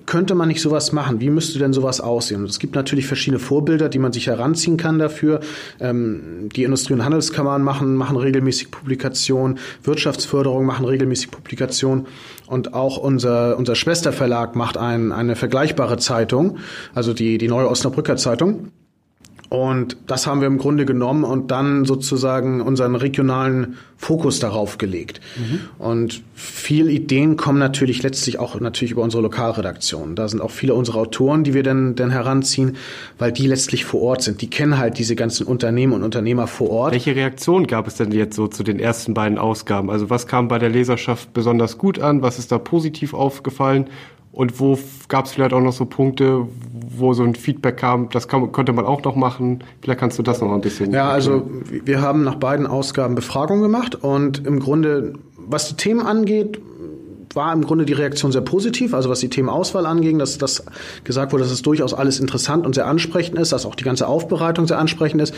könnte 0.06 0.34
man 0.34 0.48
nicht 0.48 0.60
sowas 0.60 0.92
machen? 0.92 1.20
Wie 1.20 1.30
müsste 1.30 1.58
denn 1.58 1.72
sowas 1.72 2.00
aussehen? 2.00 2.44
Es 2.44 2.58
gibt 2.58 2.74
natürlich 2.74 3.06
verschiedene 3.06 3.38
Vorbilder, 3.38 3.88
die 3.88 3.98
man 3.98 4.12
sich 4.12 4.26
heranziehen 4.26 4.76
kann 4.76 4.98
dafür. 4.98 5.40
Ähm, 5.80 6.48
die 6.54 6.64
Industrie- 6.64 6.94
und 6.94 7.04
Handelskammern 7.04 7.62
machen, 7.62 7.94
machen 7.96 8.16
regelmäßig 8.16 8.70
Publikationen, 8.70 9.58
Wirtschaftsförderung 9.84 10.64
machen 10.64 10.84
regelmäßig 10.84 11.30
Publikationen 11.30 12.06
und 12.46 12.74
auch 12.74 12.96
unser, 12.96 13.56
unser 13.56 13.74
Schwesterverlag 13.74 14.56
macht 14.56 14.76
ein, 14.76 15.12
eine 15.12 15.36
vergleichbare 15.36 15.96
Zeitung, 15.96 16.58
also 16.94 17.14
die, 17.14 17.38
die 17.38 17.48
Neue 17.48 17.68
Osnabrücker 17.68 18.16
Zeitung. 18.16 18.70
Und 19.52 19.98
das 20.06 20.26
haben 20.26 20.40
wir 20.40 20.46
im 20.46 20.56
Grunde 20.56 20.86
genommen 20.86 21.24
und 21.24 21.50
dann 21.50 21.84
sozusagen 21.84 22.62
unseren 22.62 22.94
regionalen 22.94 23.76
Fokus 23.98 24.40
darauf 24.40 24.78
gelegt. 24.78 25.20
Mhm. 25.36 25.60
Und 25.78 26.22
viele 26.34 26.90
Ideen 26.90 27.36
kommen 27.36 27.58
natürlich 27.58 28.02
letztlich 28.02 28.38
auch 28.38 28.58
natürlich 28.58 28.92
über 28.92 29.02
unsere 29.02 29.22
Lokalredaktion. 29.22 30.16
Da 30.16 30.26
sind 30.26 30.40
auch 30.40 30.50
viele 30.50 30.72
unserer 30.72 31.00
Autoren, 31.00 31.44
die 31.44 31.52
wir 31.52 31.62
dann, 31.62 31.94
dann 31.96 32.08
heranziehen, 32.08 32.76
weil 33.18 33.30
die 33.30 33.46
letztlich 33.46 33.84
vor 33.84 34.00
Ort 34.00 34.22
sind. 34.22 34.40
Die 34.40 34.48
kennen 34.48 34.78
halt 34.78 34.96
diese 34.96 35.16
ganzen 35.16 35.46
Unternehmen 35.46 35.92
und 35.92 36.02
Unternehmer 36.02 36.46
vor 36.46 36.70
Ort. 36.70 36.92
Welche 36.92 37.14
Reaktion 37.14 37.66
gab 37.66 37.86
es 37.86 37.96
denn 37.96 38.10
jetzt 38.10 38.36
so 38.36 38.48
zu 38.48 38.62
den 38.62 38.80
ersten 38.80 39.12
beiden 39.12 39.36
Ausgaben? 39.36 39.90
Also 39.90 40.08
was 40.08 40.26
kam 40.26 40.48
bei 40.48 40.58
der 40.58 40.70
Leserschaft 40.70 41.34
besonders 41.34 41.76
gut 41.76 41.98
an? 41.98 42.22
Was 42.22 42.38
ist 42.38 42.52
da 42.52 42.58
positiv 42.58 43.12
aufgefallen? 43.12 43.90
Und 44.32 44.58
wo 44.58 44.78
gab 45.08 45.26
es 45.26 45.32
vielleicht 45.32 45.52
auch 45.52 45.60
noch 45.60 45.74
so 45.74 45.84
Punkte, 45.84 46.48
wo 46.96 47.12
so 47.12 47.22
ein 47.22 47.34
Feedback 47.34 47.76
kam, 47.76 48.08
das 48.08 48.28
kann, 48.28 48.50
könnte 48.50 48.72
man 48.72 48.86
auch 48.86 49.02
noch 49.04 49.14
machen. 49.14 49.62
Vielleicht 49.82 50.00
kannst 50.00 50.18
du 50.18 50.22
das 50.22 50.40
noch 50.40 50.52
ein 50.52 50.62
bisschen. 50.62 50.92
Ja, 50.92 51.10
also 51.10 51.50
wir 51.84 52.00
haben 52.00 52.24
nach 52.24 52.36
beiden 52.36 52.66
Ausgaben 52.66 53.14
Befragungen 53.14 53.62
gemacht 53.62 53.94
und 53.94 54.46
im 54.46 54.58
Grunde, 54.58 55.12
was 55.36 55.68
die 55.68 55.76
Themen 55.76 56.00
angeht, 56.00 56.60
war 57.36 57.52
im 57.52 57.64
Grunde 57.64 57.86
die 57.86 57.92
Reaktion 57.92 58.32
sehr 58.32 58.40
positiv. 58.40 58.94
Also 58.94 59.08
was 59.08 59.20
die 59.20 59.28
Themenauswahl 59.28 59.86
anging, 59.86 60.18
dass 60.18 60.38
das 60.38 60.64
gesagt 61.04 61.32
wurde, 61.32 61.44
dass 61.44 61.52
es 61.52 61.62
durchaus 61.62 61.94
alles 61.94 62.20
interessant 62.20 62.66
und 62.66 62.74
sehr 62.74 62.86
ansprechend 62.86 63.38
ist, 63.38 63.52
dass 63.52 63.66
auch 63.66 63.74
die 63.74 63.84
ganze 63.84 64.06
Aufbereitung 64.06 64.66
sehr 64.66 64.78
ansprechend 64.78 65.22
ist. 65.22 65.34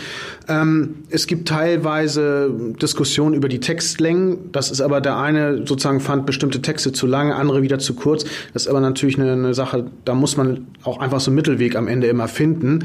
Ähm, 0.49 1.05
es 1.11 1.27
gibt 1.27 1.49
teilweise 1.49 2.51
Diskussionen 2.81 3.35
über 3.35 3.49
die 3.49 3.61
Textlängen. 3.61 4.53
Das 4.53 4.71
ist 4.71 4.81
aber 4.81 5.01
der 5.01 5.17
eine 5.17 5.67
sozusagen 5.67 6.01
fand 6.01 6.27
bestimmte 6.27 6.63
Texte 6.63 6.93
zu 6.93 7.07
lang, 7.07 7.33
andere 7.33 7.63
wieder 7.63 7.79
zu 7.79 7.95
kurz. 7.95 8.25
Das 8.53 8.63
ist 8.63 8.69
aber 8.69 8.81
natürlich 8.81 9.19
eine, 9.19 9.33
eine 9.33 9.55
Sache, 9.55 9.87
da 10.05 10.15
muss 10.15 10.37
man 10.37 10.67
auch 10.83 10.99
einfach 10.99 11.21
so 11.21 11.31
einen 11.31 11.37
Mittelweg 11.37 11.77
am 11.77 11.89
Ende 11.89 12.07
immer 12.07 12.29
finden. 12.29 12.85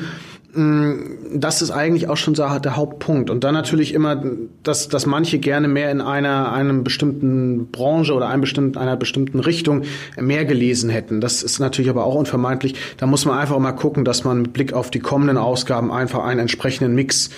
Das 0.51 1.61
ist 1.61 1.69
eigentlich 1.69 2.09
auch 2.09 2.17
schon 2.17 2.33
der 2.33 2.75
Hauptpunkt. 2.75 3.29
Und 3.29 3.43
dann 3.43 3.53
natürlich 3.53 3.93
immer, 3.93 4.23
dass, 4.63 4.87
dass 4.87 5.05
manche 5.05 5.37
gerne 5.37 5.67
mehr 5.67 5.91
in 5.91 6.01
einer, 6.01 6.51
einem 6.51 6.83
bestimmten 6.83 7.67
Branche 7.71 8.13
oder 8.13 8.29
einem 8.29 8.41
bestimmten, 8.41 8.77
einer 8.77 8.97
bestimmten 8.97 9.39
Richtung 9.39 9.83
mehr 10.19 10.45
gelesen 10.45 10.89
hätten. 10.89 11.21
Das 11.21 11.43
ist 11.43 11.59
natürlich 11.59 11.91
aber 11.91 12.03
auch 12.03 12.15
unvermeidlich. 12.15 12.73
Da 12.97 13.05
muss 13.05 13.25
man 13.25 13.37
einfach 13.37 13.59
mal 13.59 13.73
gucken, 13.73 14.05
dass 14.05 14.23
man 14.23 14.41
mit 14.41 14.53
Blick 14.53 14.73
auf 14.73 14.89
die 14.89 14.99
kommenden 14.99 15.37
Ausgaben 15.37 15.91
einfach 15.91 16.23
einen 16.23 16.39
entsprechenden 16.39 16.95
Mix 16.95 17.29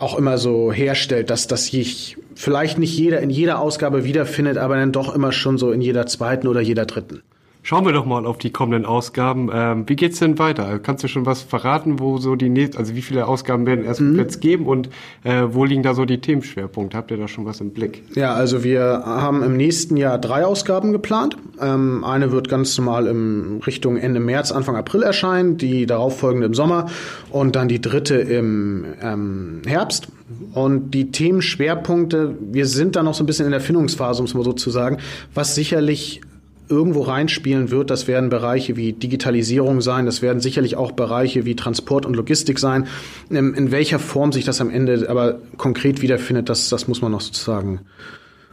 auch 0.00 0.16
immer 0.18 0.38
so 0.38 0.72
herstellt, 0.72 1.30
dass, 1.30 1.46
dass 1.46 1.66
sich 1.66 2.16
vielleicht 2.34 2.78
nicht 2.78 2.96
jeder 2.96 3.20
in 3.20 3.30
jeder 3.30 3.60
Ausgabe 3.60 4.04
wiederfindet, 4.04 4.56
aber 4.56 4.76
dann 4.76 4.92
doch 4.92 5.14
immer 5.14 5.32
schon 5.32 5.58
so 5.58 5.70
in 5.70 5.80
jeder 5.80 6.06
zweiten 6.06 6.48
oder 6.48 6.60
jeder 6.60 6.86
dritten. 6.86 7.22
Schauen 7.68 7.84
wir 7.84 7.92
doch 7.92 8.06
mal 8.06 8.24
auf 8.24 8.38
die 8.38 8.48
kommenden 8.48 8.86
Ausgaben. 8.86 9.50
Ähm, 9.52 9.84
wie 9.86 9.94
geht's 9.94 10.20
denn 10.20 10.38
weiter? 10.38 10.78
Kannst 10.78 11.04
du 11.04 11.08
schon 11.08 11.26
was 11.26 11.42
verraten, 11.42 12.00
wo 12.00 12.16
so 12.16 12.34
die 12.34 12.48
nächsten, 12.48 12.78
also 12.78 12.94
wie 12.94 13.02
viele 13.02 13.26
Ausgaben 13.26 13.66
werden 13.66 13.84
erst 13.84 14.00
mhm. 14.00 14.18
jetzt 14.18 14.40
geben 14.40 14.64
und 14.64 14.88
äh, 15.22 15.42
wo 15.50 15.66
liegen 15.66 15.82
da 15.82 15.92
so 15.92 16.06
die 16.06 16.18
Themenschwerpunkte? 16.18 16.96
Habt 16.96 17.10
ihr 17.10 17.18
da 17.18 17.28
schon 17.28 17.44
was 17.44 17.60
im 17.60 17.72
Blick? 17.72 18.04
Ja, 18.14 18.32
also 18.32 18.64
wir 18.64 19.02
haben 19.04 19.42
im 19.42 19.58
nächsten 19.58 19.98
Jahr 19.98 20.16
drei 20.16 20.46
Ausgaben 20.46 20.92
geplant. 20.92 21.36
Ähm, 21.60 22.04
eine 22.04 22.32
wird 22.32 22.48
ganz 22.48 22.78
normal 22.78 23.06
im 23.06 23.60
Richtung 23.66 23.98
Ende 23.98 24.20
März, 24.20 24.50
Anfang 24.50 24.74
April 24.74 25.02
erscheinen, 25.02 25.58
die 25.58 25.84
darauffolgende 25.84 26.46
im 26.46 26.54
Sommer 26.54 26.86
und 27.28 27.54
dann 27.54 27.68
die 27.68 27.82
dritte 27.82 28.14
im 28.14 28.86
ähm, 29.02 29.60
Herbst. 29.66 30.08
Und 30.54 30.92
die 30.92 31.10
Themenschwerpunkte, 31.10 32.34
wir 32.50 32.64
sind 32.64 32.96
da 32.96 33.02
noch 33.02 33.12
so 33.12 33.22
ein 33.22 33.26
bisschen 33.26 33.44
in 33.44 33.52
der 33.52 33.60
Findungsphase, 33.60 34.20
um 34.20 34.24
es 34.24 34.32
mal 34.32 34.44
so 34.44 34.54
zu 34.54 34.70
sagen, 34.70 34.96
was 35.34 35.54
sicherlich 35.54 36.22
irgendwo 36.68 37.02
reinspielen 37.02 37.70
wird. 37.70 37.90
Das 37.90 38.06
werden 38.06 38.30
Bereiche 38.30 38.76
wie 38.76 38.92
Digitalisierung 38.92 39.80
sein, 39.80 40.06
das 40.06 40.22
werden 40.22 40.40
sicherlich 40.40 40.76
auch 40.76 40.92
Bereiche 40.92 41.44
wie 41.44 41.56
Transport 41.56 42.06
und 42.06 42.14
Logistik 42.14 42.58
sein. 42.58 42.86
Ähm, 43.30 43.54
in 43.54 43.70
welcher 43.70 43.98
Form 43.98 44.32
sich 44.32 44.44
das 44.44 44.60
am 44.60 44.70
Ende 44.70 45.08
aber 45.08 45.38
konkret 45.56 46.02
wiederfindet, 46.02 46.48
das, 46.48 46.68
das 46.68 46.88
muss 46.88 47.02
man 47.02 47.12
noch 47.12 47.20
sozusagen 47.20 47.80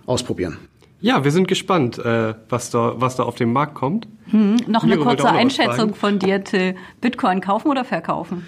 ausprobieren. 0.05 0.57
Ja, 1.01 1.23
wir 1.23 1.31
sind 1.31 1.47
gespannt, 1.47 1.99
äh, 1.99 2.33
was, 2.49 2.71
da, 2.71 2.93
was 2.97 3.15
da 3.15 3.23
auf 3.23 3.35
den 3.35 3.51
Markt 3.53 3.75
kommt. 3.75 4.07
Hm, 4.31 4.55
noch 4.67 4.83
eine 4.83 4.97
kurze 4.97 5.29
Einschätzung 5.29 5.93
von 5.93 6.17
dir, 6.19 6.43
Till. 6.43 6.75
Bitcoin 6.99 7.41
kaufen 7.41 7.69
oder 7.69 7.85
verkaufen? 7.85 8.43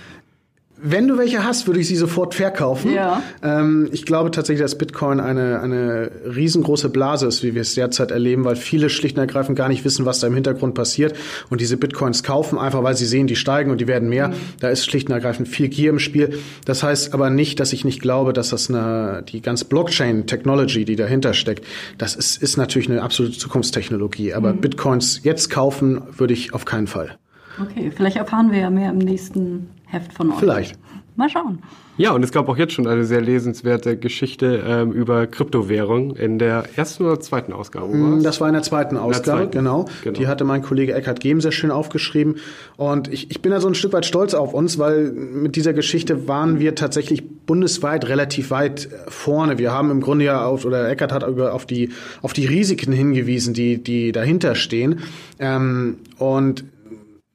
Wenn 0.79 1.07
du 1.07 1.17
welche 1.17 1.43
hast, 1.43 1.65
würde 1.65 1.79
ich 1.79 1.87
sie 1.87 1.95
sofort 1.95 2.35
verkaufen. 2.35 2.93
Ja. 2.93 3.23
Ähm, 3.41 3.89
ich 3.91 4.05
glaube 4.05 4.29
tatsächlich, 4.29 4.61
dass 4.61 4.77
Bitcoin 4.77 5.19
eine, 5.19 5.59
eine 5.59 6.11
riesengroße 6.23 6.89
Blase 6.89 7.25
ist, 7.25 7.41
wie 7.43 7.55
wir 7.55 7.63
es 7.63 7.73
derzeit 7.73 8.11
erleben, 8.11 8.45
weil 8.45 8.55
viele 8.55 8.89
schlicht 8.89 9.17
und 9.17 9.21
ergreifend 9.21 9.57
gar 9.57 9.69
nicht 9.69 9.83
wissen, 9.85 10.05
was 10.05 10.19
da 10.19 10.27
im 10.27 10.35
Hintergrund 10.35 10.75
passiert 10.75 11.15
und 11.49 11.61
diese 11.61 11.77
Bitcoins 11.77 12.21
kaufen, 12.21 12.59
einfach 12.59 12.83
weil 12.83 12.95
sie 12.95 13.05
sehen, 13.05 13.25
die 13.25 13.35
steigen 13.35 13.71
und 13.71 13.81
die 13.81 13.87
werden 13.87 14.07
mehr. 14.07 14.29
Mhm. 14.29 14.33
Da 14.59 14.69
ist 14.69 14.85
schlicht 14.85 15.09
und 15.09 15.15
ergreifend 15.15 15.47
viel 15.47 15.67
Gier 15.67 15.89
im 15.89 15.99
Spiel. 15.99 16.37
Das 16.65 16.83
heißt 16.83 17.13
aber 17.13 17.31
nicht, 17.31 17.59
dass 17.59 17.73
ich 17.73 17.83
nicht 17.83 18.01
glaube, 18.01 18.33
dass 18.33 18.49
das 18.49 18.69
eine, 18.69 19.23
die 19.27 19.41
ganze 19.41 19.65
Blockchain-Technology, 19.65 20.85
die 20.85 20.95
dahinter 20.95 21.33
steckt, 21.33 21.65
das 21.97 22.15
ist, 22.15 22.41
ist 22.41 22.57
natürlich 22.57 22.89
eine 22.89 23.01
absolute 23.01 23.37
Zukunftstechnologie. 23.37 24.33
Aber 24.33 24.53
mhm. 24.53 24.61
Bitcoins 24.61 25.21
jetzt 25.23 25.49
kaufen, 25.49 26.01
würde 26.15 26.33
ich 26.33 26.53
auf 26.53 26.65
keinen 26.65 26.87
Fall. 26.87 27.17
Okay, 27.61 27.91
vielleicht 27.95 28.17
erfahren 28.17 28.51
wir 28.51 28.59
ja 28.59 28.69
mehr 28.69 28.91
im 28.91 28.99
nächsten 28.99 29.69
Heft 29.85 30.13
von 30.13 30.31
euch. 30.31 30.39
Vielleicht. 30.39 30.79
Mal 31.15 31.29
schauen. 31.29 31.59
Ja, 31.97 32.11
und 32.11 32.23
es 32.23 32.31
gab 32.31 32.47
auch 32.47 32.57
jetzt 32.57 32.73
schon 32.73 32.85
eine 32.85 33.03
sehr 33.03 33.21
lesenswerte 33.21 33.97
Geschichte 33.97 34.63
ähm, 34.63 34.91
über 34.91 35.25
Kryptowährung 35.25 36.15
in 36.15 36.37
der 36.37 36.65
ersten 36.75 37.05
oder 37.05 37.19
zweiten 37.19 37.53
Ausgabe. 37.53 37.87
Mm, 37.87 38.21
das 38.21 38.39
war 38.39 38.47
in 38.47 38.53
der 38.53 38.61
zweiten 38.61 38.97
Ausgabe, 38.97 39.23
der 39.23 39.33
zweiten. 39.33 39.51
Genau. 39.51 39.85
genau. 40.03 40.19
Die 40.19 40.27
hatte 40.27 40.43
mein 40.43 40.61
Kollege 40.61 40.93
Eckhard 40.93 41.19
Gehm 41.19 41.41
sehr 41.41 41.51
schön 41.51 41.71
aufgeschrieben. 41.71 42.35
Und 42.75 43.11
ich, 43.11 43.31
ich 43.31 43.41
bin 43.41 43.51
da 43.51 43.59
so 43.59 43.67
ein 43.67 43.73
Stück 43.73 43.93
weit 43.93 44.05
stolz 44.05 44.35
auf 44.35 44.53
uns, 44.53 44.77
weil 44.77 45.11
mit 45.11 45.55
dieser 45.55 45.73
Geschichte 45.73 46.27
waren 46.27 46.59
wir 46.59 46.75
tatsächlich 46.75 47.23
bundesweit 47.47 48.07
relativ 48.07 48.51
weit 48.51 48.87
vorne. 49.07 49.57
Wir 49.57 49.71
haben 49.71 49.89
im 49.89 50.01
Grunde 50.01 50.25
ja 50.25 50.45
auf, 50.45 50.65
oder 50.65 50.87
Eckhard 50.87 51.11
hat 51.11 51.27
über, 51.27 51.55
auf 51.55 51.65
die, 51.65 51.89
auf 52.21 52.33
die 52.33 52.45
Risiken 52.45 52.93
hingewiesen, 52.93 53.55
die, 53.55 53.81
die 53.81 54.11
dahinter 54.11 54.53
stehen. 54.53 54.99
Ähm, 55.39 55.97
und 56.19 56.63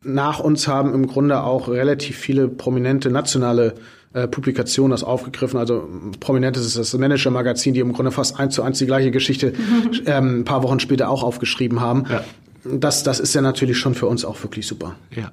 nach 0.02 0.40
uns 0.40 0.68
haben 0.68 0.94
im 0.94 1.06
Grunde 1.06 1.42
auch 1.42 1.68
relativ 1.68 2.16
viele 2.16 2.48
prominente 2.48 3.10
nationale 3.10 3.74
äh, 4.14 4.28
Publikationen 4.28 4.90
das 4.90 5.04
aufgegriffen. 5.04 5.58
Also 5.58 5.88
prominent 6.20 6.56
ist 6.56 6.76
das 6.76 6.92
Manager-Magazin, 6.92 7.74
die 7.74 7.80
im 7.80 7.92
Grunde 7.92 8.10
fast 8.10 8.38
eins 8.38 8.54
zu 8.54 8.62
eins 8.62 8.78
die 8.78 8.86
gleiche 8.86 9.10
Geschichte 9.10 9.54
ähm, 10.06 10.40
ein 10.40 10.44
paar 10.44 10.62
Wochen 10.62 10.80
später 10.80 11.08
auch 11.08 11.22
aufgeschrieben 11.22 11.80
haben. 11.80 12.04
Ja. 12.10 12.24
Das, 12.64 13.02
das 13.02 13.20
ist 13.20 13.34
ja 13.34 13.40
natürlich 13.40 13.78
schon 13.78 13.94
für 13.94 14.06
uns 14.06 14.24
auch 14.24 14.42
wirklich 14.42 14.66
super. 14.66 14.96
Ja. 15.10 15.32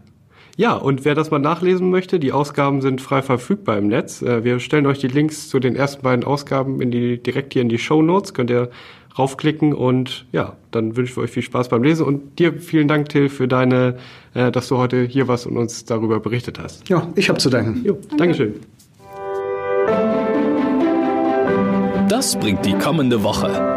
Ja, 0.56 0.74
und 0.74 1.06
wer 1.06 1.16
das 1.16 1.32
mal 1.32 1.40
nachlesen 1.40 1.90
möchte, 1.90 2.20
die 2.20 2.34
Ausgaben 2.34 2.82
sind 2.82 3.00
frei 3.00 3.22
verfügbar 3.22 3.78
im 3.78 3.88
Netz. 3.88 4.22
Äh, 4.22 4.44
wir 4.44 4.60
stellen 4.60 4.86
euch 4.88 5.00
die 5.00 5.08
Links 5.08 5.48
zu 5.48 5.60
den 5.60 5.76
ersten 5.76 6.02
beiden 6.02 6.26
Ausgaben 6.26 6.82
in 6.82 6.92
die, 6.92 7.22
direkt 7.22 7.54
hier 7.54 7.62
in 7.62 7.70
die 7.70 7.78
Show 7.78 8.02
Notes. 8.02 8.34
Könnt 8.34 8.50
ihr 8.50 8.70
raufklicken 9.17 9.74
und 9.74 10.26
ja, 10.32 10.56
dann 10.72 10.95
wünsche 10.95 11.12
ich 11.12 11.17
euch 11.17 11.32
viel 11.32 11.43
Spaß 11.43 11.69
beim 11.69 11.84
Lesen 11.84 12.06
und 12.06 12.39
dir 12.39 12.54
vielen 12.60 12.88
Dank, 12.88 13.10
Till, 13.10 13.30
für 13.30 13.48
deine, 13.48 13.98
äh, 14.34 14.52
dass 14.52 14.67
du 14.67 14.78
heute 14.78 15.04
hier 15.04 15.28
warst 15.28 15.48
und 15.48 15.58
uns 15.58 15.86
darüber 15.86 16.19
berichtet 16.19 16.60
hast. 16.60 16.88
Ja, 16.89 17.08
ich 17.15 17.30
habe 17.30 17.39
zu 17.39 17.50
danken. 17.50 17.84
Jo, 17.84 17.98
Dankeschön. 18.17 18.56
Das 22.08 22.38
bringt 22.39 22.65
die 22.65 22.74
kommende 22.74 23.24
Woche. 23.24 23.69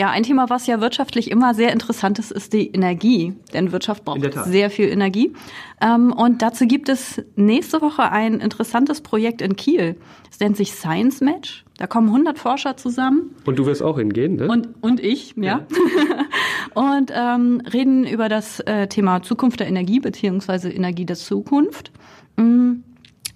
Ja, 0.00 0.08
ein 0.08 0.22
Thema, 0.22 0.48
was 0.48 0.66
ja 0.66 0.80
wirtschaftlich 0.80 1.30
immer 1.30 1.52
sehr 1.52 1.74
interessant 1.74 2.18
ist, 2.18 2.32
ist 2.32 2.54
die 2.54 2.68
Energie. 2.68 3.34
Denn 3.52 3.70
Wirtschaft 3.70 4.06
braucht 4.06 4.32
sehr 4.46 4.70
viel 4.70 4.88
Energie. 4.88 5.34
Ähm, 5.82 6.14
und 6.14 6.40
dazu 6.40 6.66
gibt 6.66 6.88
es 6.88 7.22
nächste 7.36 7.82
Woche 7.82 8.10
ein 8.10 8.40
interessantes 8.40 9.02
Projekt 9.02 9.42
in 9.42 9.56
Kiel. 9.56 9.96
Es 10.30 10.40
nennt 10.40 10.56
sich 10.56 10.72
Science 10.72 11.20
Match. 11.20 11.66
Da 11.76 11.86
kommen 11.86 12.06
100 12.06 12.38
Forscher 12.38 12.78
zusammen. 12.78 13.36
Und 13.44 13.58
du 13.58 13.66
wirst 13.66 13.82
auch 13.82 13.98
hingehen, 13.98 14.36
ne? 14.36 14.48
Und, 14.48 14.68
und 14.80 15.00
ich, 15.00 15.34
ja. 15.36 15.42
ja. 15.42 15.66
und 16.74 17.12
ähm, 17.14 17.60
reden 17.70 18.06
über 18.06 18.30
das 18.30 18.60
äh, 18.60 18.86
Thema 18.86 19.20
Zukunft 19.20 19.60
der 19.60 19.68
Energie 19.68 20.00
beziehungsweise 20.00 20.70
Energie 20.70 21.04
der 21.04 21.16
Zukunft. 21.16 21.92
Mhm. 22.38 22.84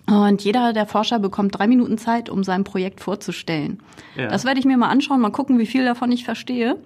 Und 0.07 0.45
jeder 0.45 0.73
der 0.73 0.87
Forscher 0.87 1.19
bekommt 1.19 1.59
drei 1.59 1.67
Minuten 1.67 1.97
Zeit, 1.97 2.29
um 2.29 2.45
sein 2.45 2.65
Projekt 2.65 3.01
vorzustellen. 3.01 3.81
Ja. 4.17 4.29
Das 4.29 4.45
werde 4.45 4.61
ich 4.61 4.67
mir 4.67 4.77
mal 4.77 4.89
anschauen, 4.89 5.21
mal 5.21 5.31
gucken, 5.31 5.59
wie 5.59 5.67
viel 5.67 5.85
davon 5.85 6.13
ich 6.13 6.25
verstehe. 6.25 6.77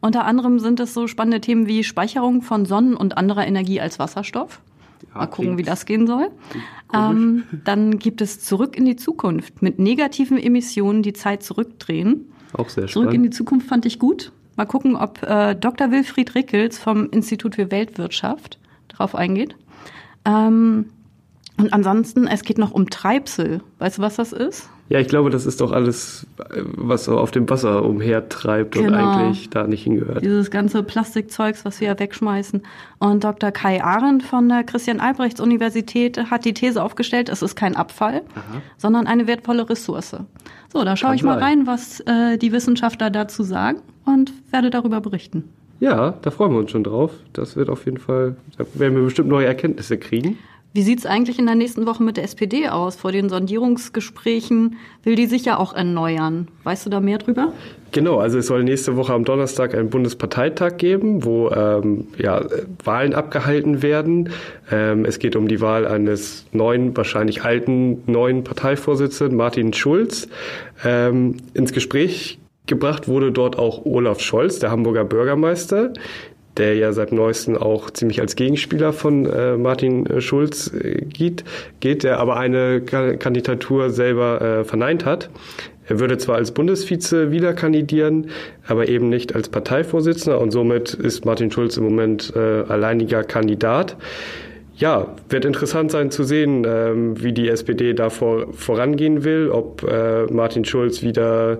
Unter 0.00 0.26
anderem 0.26 0.58
sind 0.58 0.78
es 0.80 0.92
so 0.92 1.06
spannende 1.06 1.40
Themen 1.40 1.66
wie 1.66 1.84
Speicherung 1.84 2.42
von 2.42 2.66
Sonnen- 2.66 2.96
und 2.96 3.16
anderer 3.16 3.46
Energie 3.46 3.80
als 3.80 3.98
Wasserstoff. 3.98 4.60
Ja, 5.14 5.20
mal 5.20 5.26
gucken, 5.26 5.56
wie 5.56 5.62
das 5.62 5.86
gehen 5.86 6.06
soll. 6.06 6.30
Ähm, 6.92 7.44
dann 7.64 7.98
gibt 7.98 8.20
es 8.20 8.40
Zurück 8.40 8.76
in 8.76 8.84
die 8.84 8.96
Zukunft 8.96 9.62
mit 9.62 9.78
negativen 9.78 10.38
Emissionen 10.38 11.02
die 11.02 11.12
Zeit 11.14 11.42
zurückdrehen. 11.42 12.30
Auch 12.52 12.68
sehr 12.68 12.88
spannend. 12.88 12.90
Zurück 12.92 13.14
in 13.14 13.22
die 13.22 13.30
Zukunft 13.30 13.68
fand 13.68 13.86
ich 13.86 13.98
gut. 13.98 14.32
Mal 14.56 14.66
gucken, 14.66 14.96
ob 14.96 15.22
äh, 15.22 15.54
Dr. 15.54 15.90
Wilfried 15.90 16.34
Rickels 16.34 16.78
vom 16.78 17.08
Institut 17.10 17.56
für 17.56 17.70
Weltwirtschaft 17.70 18.58
darauf 18.88 19.14
eingeht. 19.14 19.56
Ähm, 20.24 20.86
und 21.58 21.72
ansonsten, 21.72 22.26
es 22.26 22.42
geht 22.42 22.58
noch 22.58 22.72
um 22.72 22.90
Treibsel. 22.90 23.60
Weißt 23.78 23.98
du, 23.98 24.02
was 24.02 24.16
das 24.16 24.32
ist? 24.32 24.68
Ja, 24.88 25.00
ich 25.00 25.08
glaube, 25.08 25.30
das 25.30 25.46
ist 25.46 25.60
doch 25.60 25.72
alles, 25.72 26.26
was 26.76 27.06
so 27.06 27.18
auf 27.18 27.32
dem 27.32 27.48
Wasser 27.50 27.84
umhertreibt 27.84 28.72
genau. 28.72 28.88
und 28.88 28.94
eigentlich 28.94 29.50
da 29.50 29.66
nicht 29.66 29.82
hingehört. 29.82 30.22
Dieses 30.22 30.50
ganze 30.50 30.82
Plastikzeugs, 30.84 31.64
was 31.64 31.80
wir 31.80 31.88
ja 31.88 31.98
wegschmeißen. 31.98 32.62
Und 32.98 33.24
Dr. 33.24 33.50
Kai 33.50 33.82
Arendt 33.82 34.22
von 34.22 34.48
der 34.48 34.62
Christian-Albrechts-Universität 34.62 36.30
hat 36.30 36.44
die 36.44 36.54
These 36.54 36.80
aufgestellt, 36.82 37.28
es 37.28 37.42
ist 37.42 37.56
kein 37.56 37.74
Abfall, 37.74 38.22
Aha. 38.34 38.62
sondern 38.76 39.08
eine 39.08 39.26
wertvolle 39.26 39.68
Ressource. 39.68 40.16
So, 40.72 40.84
da 40.84 40.96
schaue 40.96 41.16
ich 41.16 41.24
mal 41.24 41.38
rein, 41.38 41.66
was 41.66 42.00
äh, 42.00 42.36
die 42.38 42.52
Wissenschaftler 42.52 43.10
dazu 43.10 43.42
sagen 43.42 43.80
und 44.04 44.32
werde 44.52 44.70
darüber 44.70 45.00
berichten. 45.00 45.44
Ja, 45.80 46.14
da 46.22 46.30
freuen 46.30 46.52
wir 46.52 46.58
uns 46.58 46.70
schon 46.70 46.84
drauf. 46.84 47.12
Das 47.32 47.56
wird 47.56 47.70
auf 47.70 47.84
jeden 47.86 47.98
Fall, 47.98 48.36
da 48.56 48.64
werden 48.74 48.94
wir 48.94 49.02
bestimmt 49.02 49.28
neue 49.28 49.46
Erkenntnisse 49.46 49.98
kriegen. 49.98 50.38
Wie 50.76 50.82
sieht 50.82 50.98
es 50.98 51.06
eigentlich 51.06 51.38
in 51.38 51.46
der 51.46 51.54
nächsten 51.54 51.86
Woche 51.86 52.02
mit 52.02 52.18
der 52.18 52.24
SPD 52.24 52.68
aus? 52.68 52.96
Vor 52.96 53.10
den 53.10 53.30
Sondierungsgesprächen 53.30 54.76
will 55.04 55.14
die 55.14 55.24
sich 55.24 55.46
ja 55.46 55.56
auch 55.56 55.72
erneuern. 55.72 56.48
Weißt 56.64 56.84
du 56.84 56.90
da 56.90 57.00
mehr 57.00 57.16
drüber? 57.16 57.54
Genau, 57.92 58.18
also 58.18 58.36
es 58.36 58.46
soll 58.46 58.62
nächste 58.62 58.94
Woche 58.94 59.14
am 59.14 59.24
Donnerstag 59.24 59.74
einen 59.74 59.88
Bundesparteitag 59.88 60.76
geben, 60.76 61.24
wo 61.24 61.48
ähm, 61.48 62.08
ja, 62.18 62.44
Wahlen 62.84 63.14
abgehalten 63.14 63.80
werden. 63.80 64.28
Ähm, 64.70 65.06
es 65.06 65.18
geht 65.18 65.34
um 65.34 65.48
die 65.48 65.62
Wahl 65.62 65.86
eines 65.86 66.44
neuen, 66.52 66.94
wahrscheinlich 66.94 67.42
alten 67.42 68.02
neuen 68.04 68.44
Parteivorsitzenden, 68.44 69.34
Martin 69.34 69.72
Schulz. 69.72 70.28
Ähm, 70.84 71.38
ins 71.54 71.72
Gespräch 71.72 72.38
gebracht 72.66 73.08
wurde 73.08 73.32
dort 73.32 73.58
auch 73.58 73.86
Olaf 73.86 74.20
Scholz, 74.20 74.58
der 74.58 74.70
Hamburger 74.72 75.04
Bürgermeister 75.04 75.94
der 76.56 76.74
ja 76.74 76.92
seit 76.92 77.12
neuestem 77.12 77.56
auch 77.56 77.90
ziemlich 77.90 78.20
als 78.20 78.36
Gegenspieler 78.36 78.92
von 78.92 79.26
äh, 79.26 79.56
Martin 79.56 80.06
äh, 80.06 80.20
Schulz 80.20 80.72
äh, 80.72 81.02
geht, 81.02 81.44
geht, 81.80 82.02
der 82.02 82.18
aber 82.18 82.36
eine 82.36 82.80
Kandidatur 82.80 83.90
selber 83.90 84.40
äh, 84.40 84.64
verneint 84.64 85.04
hat. 85.04 85.30
Er 85.88 86.00
würde 86.00 86.18
zwar 86.18 86.36
als 86.36 86.50
Bundesvize 86.50 87.30
wieder 87.30 87.52
kandidieren, 87.52 88.30
aber 88.66 88.88
eben 88.88 89.08
nicht 89.08 89.36
als 89.36 89.48
Parteivorsitzender 89.48 90.40
und 90.40 90.50
somit 90.50 90.94
ist 90.94 91.24
Martin 91.24 91.52
Schulz 91.52 91.76
im 91.76 91.84
Moment 91.84 92.34
alleiniger 92.34 93.22
Kandidat. 93.22 93.96
ja, 94.74 95.14
wird 95.28 95.44
interessant 95.44 95.92
sein 95.92 96.10
zu 96.10 96.24
sehen, 96.24 96.66
ähm, 96.66 97.22
wie 97.22 97.32
die 97.32 97.48
SPD 97.48 97.94
da 97.94 98.10
vor, 98.10 98.52
vorangehen 98.52 99.22
will, 99.22 99.48
ob 99.48 99.86
Martin 100.28 100.64
Schulz 100.64 101.02
wieder 101.02 101.58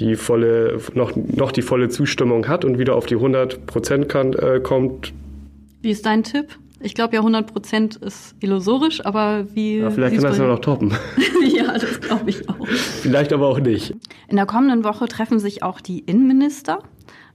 die 0.00 0.16
volle, 0.16 0.80
noch, 0.94 1.12
noch 1.14 1.52
die 1.52 1.62
volle 1.62 1.88
Zustimmung 1.88 2.48
hat 2.48 2.64
und 2.64 2.78
wieder 2.78 2.96
auf 2.96 3.06
die 3.06 3.16
100 3.16 3.66
Prozent 3.66 4.12
äh, 4.14 4.60
kommt. 4.60 5.12
Wie 5.82 5.90
ist 5.90 6.06
dein 6.06 6.22
Tipp? 6.22 6.58
Ich 6.82 6.94
glaube 6.94 7.14
ja 7.14 7.20
100 7.20 7.52
Prozent 7.52 7.96
ist 7.96 8.34
illusorisch, 8.40 9.04
aber 9.04 9.44
wie... 9.54 9.78
Ja, 9.78 9.90
vielleicht 9.90 10.16
kann 10.16 10.24
das 10.24 10.38
ja 10.38 10.46
noch 10.46 10.60
toppen. 10.60 10.94
ja, 11.54 11.74
das 11.74 12.00
glaube 12.00 12.30
ich 12.30 12.48
auch. 12.48 12.66
Vielleicht 12.66 13.34
aber 13.34 13.48
auch 13.48 13.60
nicht. 13.60 13.94
In 14.28 14.36
der 14.36 14.46
kommenden 14.46 14.82
Woche 14.82 15.06
treffen 15.06 15.38
sich 15.38 15.62
auch 15.62 15.82
die 15.82 15.98
Innenminister 15.98 16.78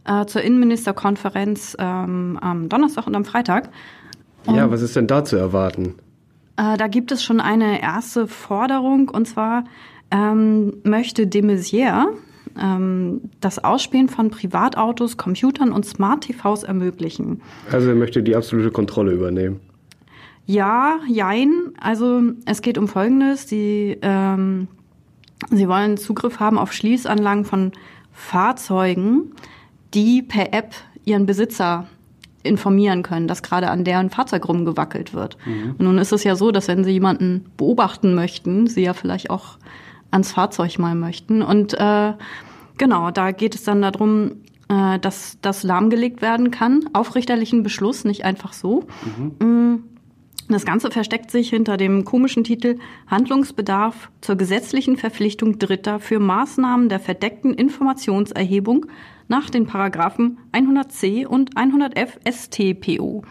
äh, 0.05 0.25
zur 0.25 0.41
Innenministerkonferenz 0.41 1.77
ähm, 1.79 2.39
am 2.41 2.69
Donnerstag 2.69 3.05
und 3.05 3.15
am 3.15 3.23
Freitag. 3.23 3.69
Und 4.47 4.55
ja, 4.55 4.69
was 4.71 4.81
ist 4.81 4.95
denn 4.95 5.05
da 5.05 5.23
zu 5.23 5.35
erwarten? 5.35 5.95
Äh, 6.57 6.77
da 6.77 6.87
gibt 6.87 7.11
es 7.11 7.23
schon 7.23 7.39
eine 7.39 7.83
erste 7.83 8.27
Forderung 8.27 9.09
und 9.09 9.27
zwar 9.27 9.65
ähm, 10.09 10.73
möchte 10.83 11.27
de 11.27 11.43
Maizière 11.43 12.07
ähm, 12.59 13.21
das 13.41 13.63
Ausspähen 13.63 14.09
von 14.09 14.29
Privatautos, 14.29 15.17
Computern 15.17 15.71
und 15.71 15.85
Smart-TVs 15.85 16.63
ermöglichen. 16.63 17.41
Also 17.71 17.89
er 17.89 17.95
möchte 17.95 18.23
die 18.23 18.35
absolute 18.35 18.71
Kontrolle 18.71 19.11
übernehmen. 19.11 19.59
Ja, 20.45 20.99
jein. 21.07 21.73
Also 21.79 22.21
es 22.45 22.61
geht 22.61 22.77
um 22.77 22.87
Folgendes. 22.87 23.49
Sie, 23.49 23.97
ähm, 24.01 24.67
Sie 25.49 25.67
wollen 25.67 25.97
Zugriff 25.97 26.39
haben 26.39 26.57
auf 26.57 26.71
Schließanlagen 26.71 27.45
von 27.45 27.71
Fahrzeugen, 28.11 29.31
die 29.93 30.21
per 30.21 30.53
App 30.53 30.75
ihren 31.03 31.25
Besitzer 31.25 31.87
informieren 32.43 33.01
können, 33.01 33.27
dass 33.27 33.41
gerade 33.41 33.69
an 33.69 33.83
deren 33.83 34.09
Fahrzeug 34.09 34.47
rumgewackelt 34.47 35.13
wird. 35.13 35.37
Mhm. 35.45 35.75
Und 35.77 35.81
nun 35.81 35.97
ist 35.97 36.11
es 36.11 36.23
ja 36.23 36.35
so, 36.35 36.51
dass 36.51 36.67
wenn 36.67 36.83
Sie 36.83 36.91
jemanden 36.91 37.45
beobachten 37.57 38.13
möchten, 38.13 38.67
Sie 38.67 38.83
ja 38.83 38.93
vielleicht 38.93 39.29
auch 39.31 39.57
ans 40.15 40.31
Fahrzeug 40.31 40.79
mal 40.79 40.95
möchten. 40.95 41.41
Und 41.41 41.73
äh, 41.73 42.13
genau, 42.77 43.11
da 43.11 43.31
geht 43.31 43.53
es 43.53 43.63
dann 43.63 43.81
darum, 43.81 44.41
äh, 44.69 44.97
dass 44.99 45.37
das 45.41 45.63
lahmgelegt 45.63 46.21
werden 46.21 46.51
kann, 46.51 46.89
auf 46.93 47.15
richterlichen 47.15 47.61
Beschluss, 47.61 48.05
nicht 48.05 48.25
einfach 48.25 48.53
so. 48.53 48.87
Mhm. 49.39 49.47
Mm, 49.47 49.83
das 50.47 50.65
Ganze 50.65 50.91
versteckt 50.91 51.31
sich 51.31 51.49
hinter 51.49 51.75
dem 51.75 52.05
komischen 52.05 52.43
Titel 52.43 52.77
Handlungsbedarf 53.07 54.11
zur 54.21 54.35
gesetzlichen 54.35 54.95
Verpflichtung 54.95 55.59
Dritter 55.59 55.99
für 55.99 56.19
Maßnahmen 56.19 56.87
der 56.87 56.99
verdeckten 56.99 57.53
Informationserhebung 57.53 58.85
nach 59.27 59.49
den 59.49 59.65
Paragraphen 59.65 60.37
100c 60.53 61.25
und 61.25 61.55
100f 61.55 62.09
StPO. 62.29 63.23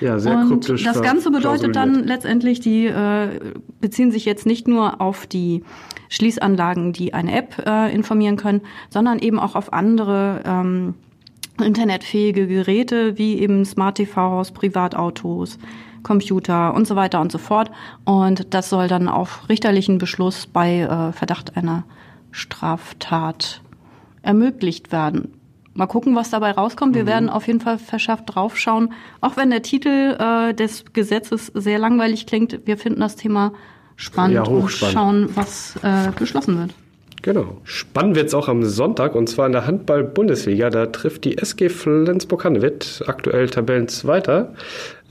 Ja, 0.00 0.18
sehr 0.18 0.38
und 0.38 0.48
kryptisch. 0.48 0.84
Das 0.84 1.02
Ganze 1.02 1.30
bedeutet 1.30 1.76
dann 1.76 2.04
letztendlich, 2.04 2.60
die 2.60 2.86
äh, 2.86 3.40
beziehen 3.80 4.12
sich 4.12 4.24
jetzt 4.24 4.46
nicht 4.46 4.68
nur 4.68 5.00
auf 5.00 5.26
die 5.26 5.64
Schließanlagen, 6.08 6.92
die 6.92 7.14
eine 7.14 7.36
App 7.36 7.62
äh, 7.66 7.92
informieren 7.94 8.36
können, 8.36 8.62
sondern 8.88 9.18
eben 9.18 9.38
auch 9.38 9.56
auf 9.56 9.72
andere 9.72 10.42
ähm, 10.44 10.94
internetfähige 11.62 12.46
Geräte 12.46 13.18
wie 13.18 13.38
eben 13.38 13.64
Smart 13.64 13.96
TVs, 13.96 14.52
Privatautos, 14.52 15.58
Computer 16.02 16.74
und 16.74 16.86
so 16.86 16.96
weiter 16.96 17.20
und 17.20 17.30
so 17.30 17.38
fort. 17.38 17.70
Und 18.04 18.54
das 18.54 18.70
soll 18.70 18.88
dann 18.88 19.08
auf 19.08 19.48
richterlichen 19.48 19.98
Beschluss 19.98 20.46
bei 20.46 20.80
äh, 20.80 21.12
Verdacht 21.12 21.56
einer 21.56 21.84
Straftat 22.30 23.62
ermöglicht 24.22 24.92
werden. 24.92 25.39
Mal 25.72 25.86
gucken, 25.86 26.16
was 26.16 26.30
dabei 26.30 26.50
rauskommt. 26.50 26.94
Wir 26.94 27.04
mhm. 27.04 27.08
werden 27.08 27.28
auf 27.30 27.46
jeden 27.46 27.60
Fall 27.60 27.78
verschärft 27.78 28.24
draufschauen. 28.26 28.92
Auch 29.20 29.36
wenn 29.36 29.50
der 29.50 29.62
Titel 29.62 30.16
äh, 30.18 30.54
des 30.54 30.84
Gesetzes 30.92 31.46
sehr 31.54 31.78
langweilig 31.78 32.26
klingt, 32.26 32.60
wir 32.66 32.76
finden 32.76 33.00
das 33.00 33.16
Thema 33.16 33.52
spannend 33.96 34.34
ja, 34.34 34.42
und 34.42 34.70
schauen, 34.70 35.30
was 35.34 35.76
äh, 35.82 36.10
beschlossen 36.18 36.58
wird. 36.58 36.74
Genau. 37.22 37.60
Spannend 37.64 38.16
wird 38.16 38.28
es 38.28 38.34
auch 38.34 38.48
am 38.48 38.64
Sonntag 38.64 39.14
und 39.14 39.28
zwar 39.28 39.46
in 39.46 39.52
der 39.52 39.66
Handball-Bundesliga. 39.66 40.70
Da 40.70 40.86
trifft 40.86 41.24
die 41.24 41.36
SG 41.38 41.68
Flensburg-Handewitt, 41.68 43.04
aktuell 43.06 43.50
Tabellenzweiter, 43.50 44.54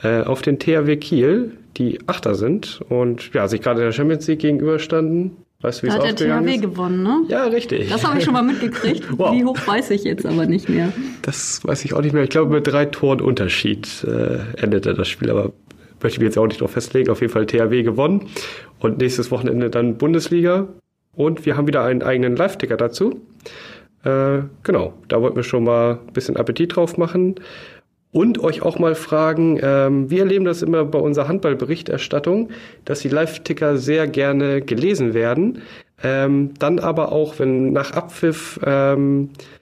äh, 0.01 0.21
auf 0.21 0.41
den 0.41 0.59
THW 0.59 0.97
Kiel, 0.97 1.57
die 1.77 1.99
Achter 2.07 2.35
sind 2.35 2.81
und 2.89 3.33
ja, 3.33 3.47
sich 3.47 3.61
gerade 3.61 3.81
in 3.81 3.85
der 3.85 3.91
Champions 3.91 4.27
League 4.27 4.39
gegenüberstanden. 4.39 5.37
Weißt 5.61 5.81
du, 5.81 5.87
wie 5.87 5.89
da 5.89 5.97
es 5.97 6.07
hat 6.07 6.19
der 6.21 6.41
THW 6.41 6.55
ist? 6.55 6.61
gewonnen, 6.61 7.03
ne? 7.03 7.23
Ja, 7.27 7.43
richtig. 7.47 7.89
Das 7.89 8.07
habe 8.07 8.17
ich 8.17 8.23
schon 8.23 8.33
mal 8.33 8.43
mitgekriegt. 8.43 9.05
wow. 9.17 9.33
Wie 9.33 9.43
hoch 9.43 9.57
weiß 9.65 9.91
ich 9.91 10.05
jetzt 10.05 10.25
aber 10.25 10.45
nicht 10.45 10.69
mehr. 10.69 10.93
Das 11.21 11.59
weiß 11.65 11.83
ich 11.83 11.93
auch 11.93 12.01
nicht 12.01 12.13
mehr. 12.13 12.23
Ich 12.23 12.29
glaube, 12.29 12.53
mit 12.53 12.65
drei 12.65 12.85
Toren 12.85 13.19
Unterschied 13.19 14.05
äh, 14.05 14.39
endete 14.61 14.93
das 14.93 15.09
Spiel, 15.09 15.29
aber 15.29 15.51
möchte 16.01 16.15
ich 16.15 16.19
mich 16.19 16.27
jetzt 16.27 16.37
auch 16.37 16.47
nicht 16.47 16.61
drauf 16.61 16.71
festlegen. 16.71 17.09
Auf 17.09 17.19
jeden 17.19 17.33
Fall 17.33 17.45
THW 17.45 17.83
gewonnen. 17.83 18.29
Und 18.79 18.99
nächstes 18.99 19.31
Wochenende 19.31 19.69
dann 19.69 19.97
Bundesliga. 19.97 20.69
Und 21.13 21.45
wir 21.45 21.57
haben 21.57 21.67
wieder 21.67 21.83
einen 21.83 22.03
eigenen 22.03 22.37
Live-Ticker 22.37 22.77
dazu. 22.77 23.19
Äh, 24.05 24.43
genau, 24.63 24.93
da 25.09 25.21
wollten 25.21 25.35
wir 25.35 25.43
schon 25.43 25.65
mal 25.65 25.99
ein 26.07 26.13
bisschen 26.13 26.37
Appetit 26.37 26.77
drauf 26.77 26.97
machen 26.97 27.35
und 28.11 28.39
euch 28.39 28.61
auch 28.61 28.79
mal 28.79 28.95
fragen, 28.95 29.59
ähm, 29.61 30.09
wir 30.09 30.19
erleben 30.19 30.45
das 30.45 30.61
immer 30.61 30.83
bei 30.85 30.99
unserer 30.99 31.27
Handballberichterstattung, 31.27 32.49
dass 32.85 33.01
die 33.01 33.09
Live-Ticker 33.09 33.77
sehr 33.77 34.07
gerne 34.07 34.61
gelesen 34.61 35.13
werden, 35.13 35.61
ähm, 36.03 36.53
dann 36.57 36.79
aber 36.79 37.11
auch, 37.11 37.37
wenn 37.39 37.71
nach 37.71 37.91
Abpfiff 37.91 38.59
ähm, 38.65 39.29
äh, 39.35 39.58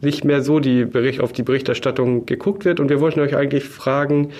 nicht 0.00 0.24
mehr 0.24 0.42
so 0.42 0.60
die 0.60 0.84
Bericht, 0.84 1.20
auf 1.20 1.32
die 1.32 1.42
Berichterstattung 1.42 2.24
geguckt 2.26 2.64
wird. 2.64 2.78
Und 2.78 2.88
wir 2.88 3.00
wollten 3.00 3.20
euch 3.20 3.36
eigentlich 3.36 3.64
fragen, 3.64 4.30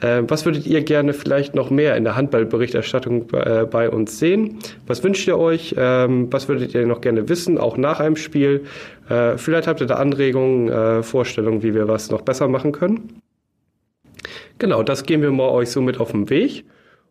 äh, 0.00 0.22
was 0.26 0.44
würdet 0.44 0.66
ihr 0.66 0.82
gerne 0.82 1.12
vielleicht 1.12 1.54
noch 1.54 1.70
mehr 1.70 1.96
in 1.96 2.04
der 2.04 2.14
Handballberichterstattung 2.14 3.28
äh, 3.32 3.66
bei 3.68 3.90
uns 3.90 4.18
sehen? 4.18 4.58
Was 4.86 5.02
wünscht 5.02 5.26
ihr 5.26 5.38
euch? 5.38 5.74
Ähm, 5.76 6.28
was 6.30 6.48
würdet 6.48 6.74
ihr 6.74 6.86
noch 6.86 7.00
gerne 7.00 7.28
wissen, 7.28 7.58
auch 7.58 7.76
nach 7.76 7.98
einem 7.98 8.16
Spiel? 8.16 8.64
Äh, 9.08 9.38
vielleicht 9.38 9.66
habt 9.66 9.80
ihr 9.80 9.86
da 9.86 9.96
Anregungen, 9.96 10.68
äh, 10.68 11.02
Vorstellungen, 11.02 11.62
wie 11.62 11.74
wir 11.74 11.88
was 11.88 12.10
noch 12.10 12.22
besser 12.22 12.48
machen 12.48 12.72
können. 12.72 13.20
Genau, 14.58 14.82
das 14.82 15.04
gehen 15.04 15.20
wir 15.20 15.32
mal 15.32 15.48
euch 15.48 15.70
so 15.70 15.80
mit 15.80 16.00
auf 16.00 16.12
den 16.12 16.30
Weg 16.30 16.64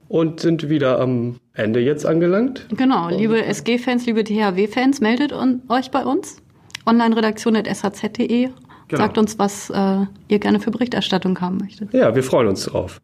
und 0.07 0.39
sind 0.39 0.69
wieder 0.69 0.99
am 0.99 1.39
Ende 1.53 1.79
jetzt 1.79 2.05
angelangt. 2.05 2.67
Genau, 2.75 3.09
liebe 3.09 3.43
SG-Fans, 3.43 4.05
liebe 4.05 4.23
THW-Fans, 4.23 5.01
meldet 5.01 5.33
euch 5.33 5.91
bei 5.91 6.03
uns 6.03 6.41
online-redaktion.shz.de. 6.85 8.49
Genau. 8.87 9.01
Sagt 9.01 9.17
uns, 9.17 9.39
was 9.39 9.69
äh, 9.71 10.05
ihr 10.27 10.39
gerne 10.39 10.59
für 10.59 10.71
Berichterstattung 10.71 11.39
haben 11.41 11.57
möchtet. 11.57 11.91
Ja, 11.93 12.13
wir 12.13 12.23
freuen 12.23 12.47
uns 12.47 12.65
drauf. 12.65 13.01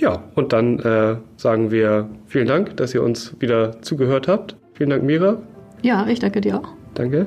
Ja, 0.00 0.24
und 0.34 0.52
dann 0.52 0.78
äh, 0.80 1.16
sagen 1.36 1.70
wir 1.70 2.08
vielen 2.26 2.46
Dank, 2.46 2.76
dass 2.78 2.94
ihr 2.94 3.02
uns 3.02 3.36
wieder 3.40 3.80
zugehört 3.82 4.26
habt. 4.26 4.56
Vielen 4.74 4.90
Dank, 4.90 5.04
Mira. 5.04 5.40
Ja, 5.82 6.06
ich 6.08 6.18
danke 6.18 6.40
dir 6.40 6.58
auch. 6.58 6.68
Danke. 6.94 7.26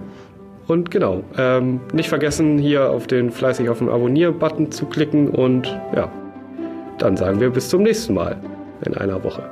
Und 0.67 0.89
genau, 0.89 1.23
ähm, 1.37 1.79
nicht 1.93 2.09
vergessen, 2.09 2.57
hier 2.57 2.89
auf 2.89 3.07
den 3.07 3.31
fleißig 3.31 3.69
auf 3.69 3.79
den 3.79 3.89
Abonnier-Button 3.89 4.71
zu 4.71 4.87
klicken 4.87 5.29
und 5.29 5.67
ja, 5.95 6.11
dann 6.97 7.15
sagen 7.17 7.39
wir 7.39 7.51
bis 7.51 7.69
zum 7.69 7.83
nächsten 7.83 8.15
Mal 8.15 8.41
in 8.83 8.95
einer 8.95 9.23
Woche. 9.23 9.47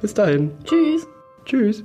Bis 0.00 0.14
dahin. 0.14 0.52
Tschüss. 0.64 1.08
Tschüss. 1.44 1.84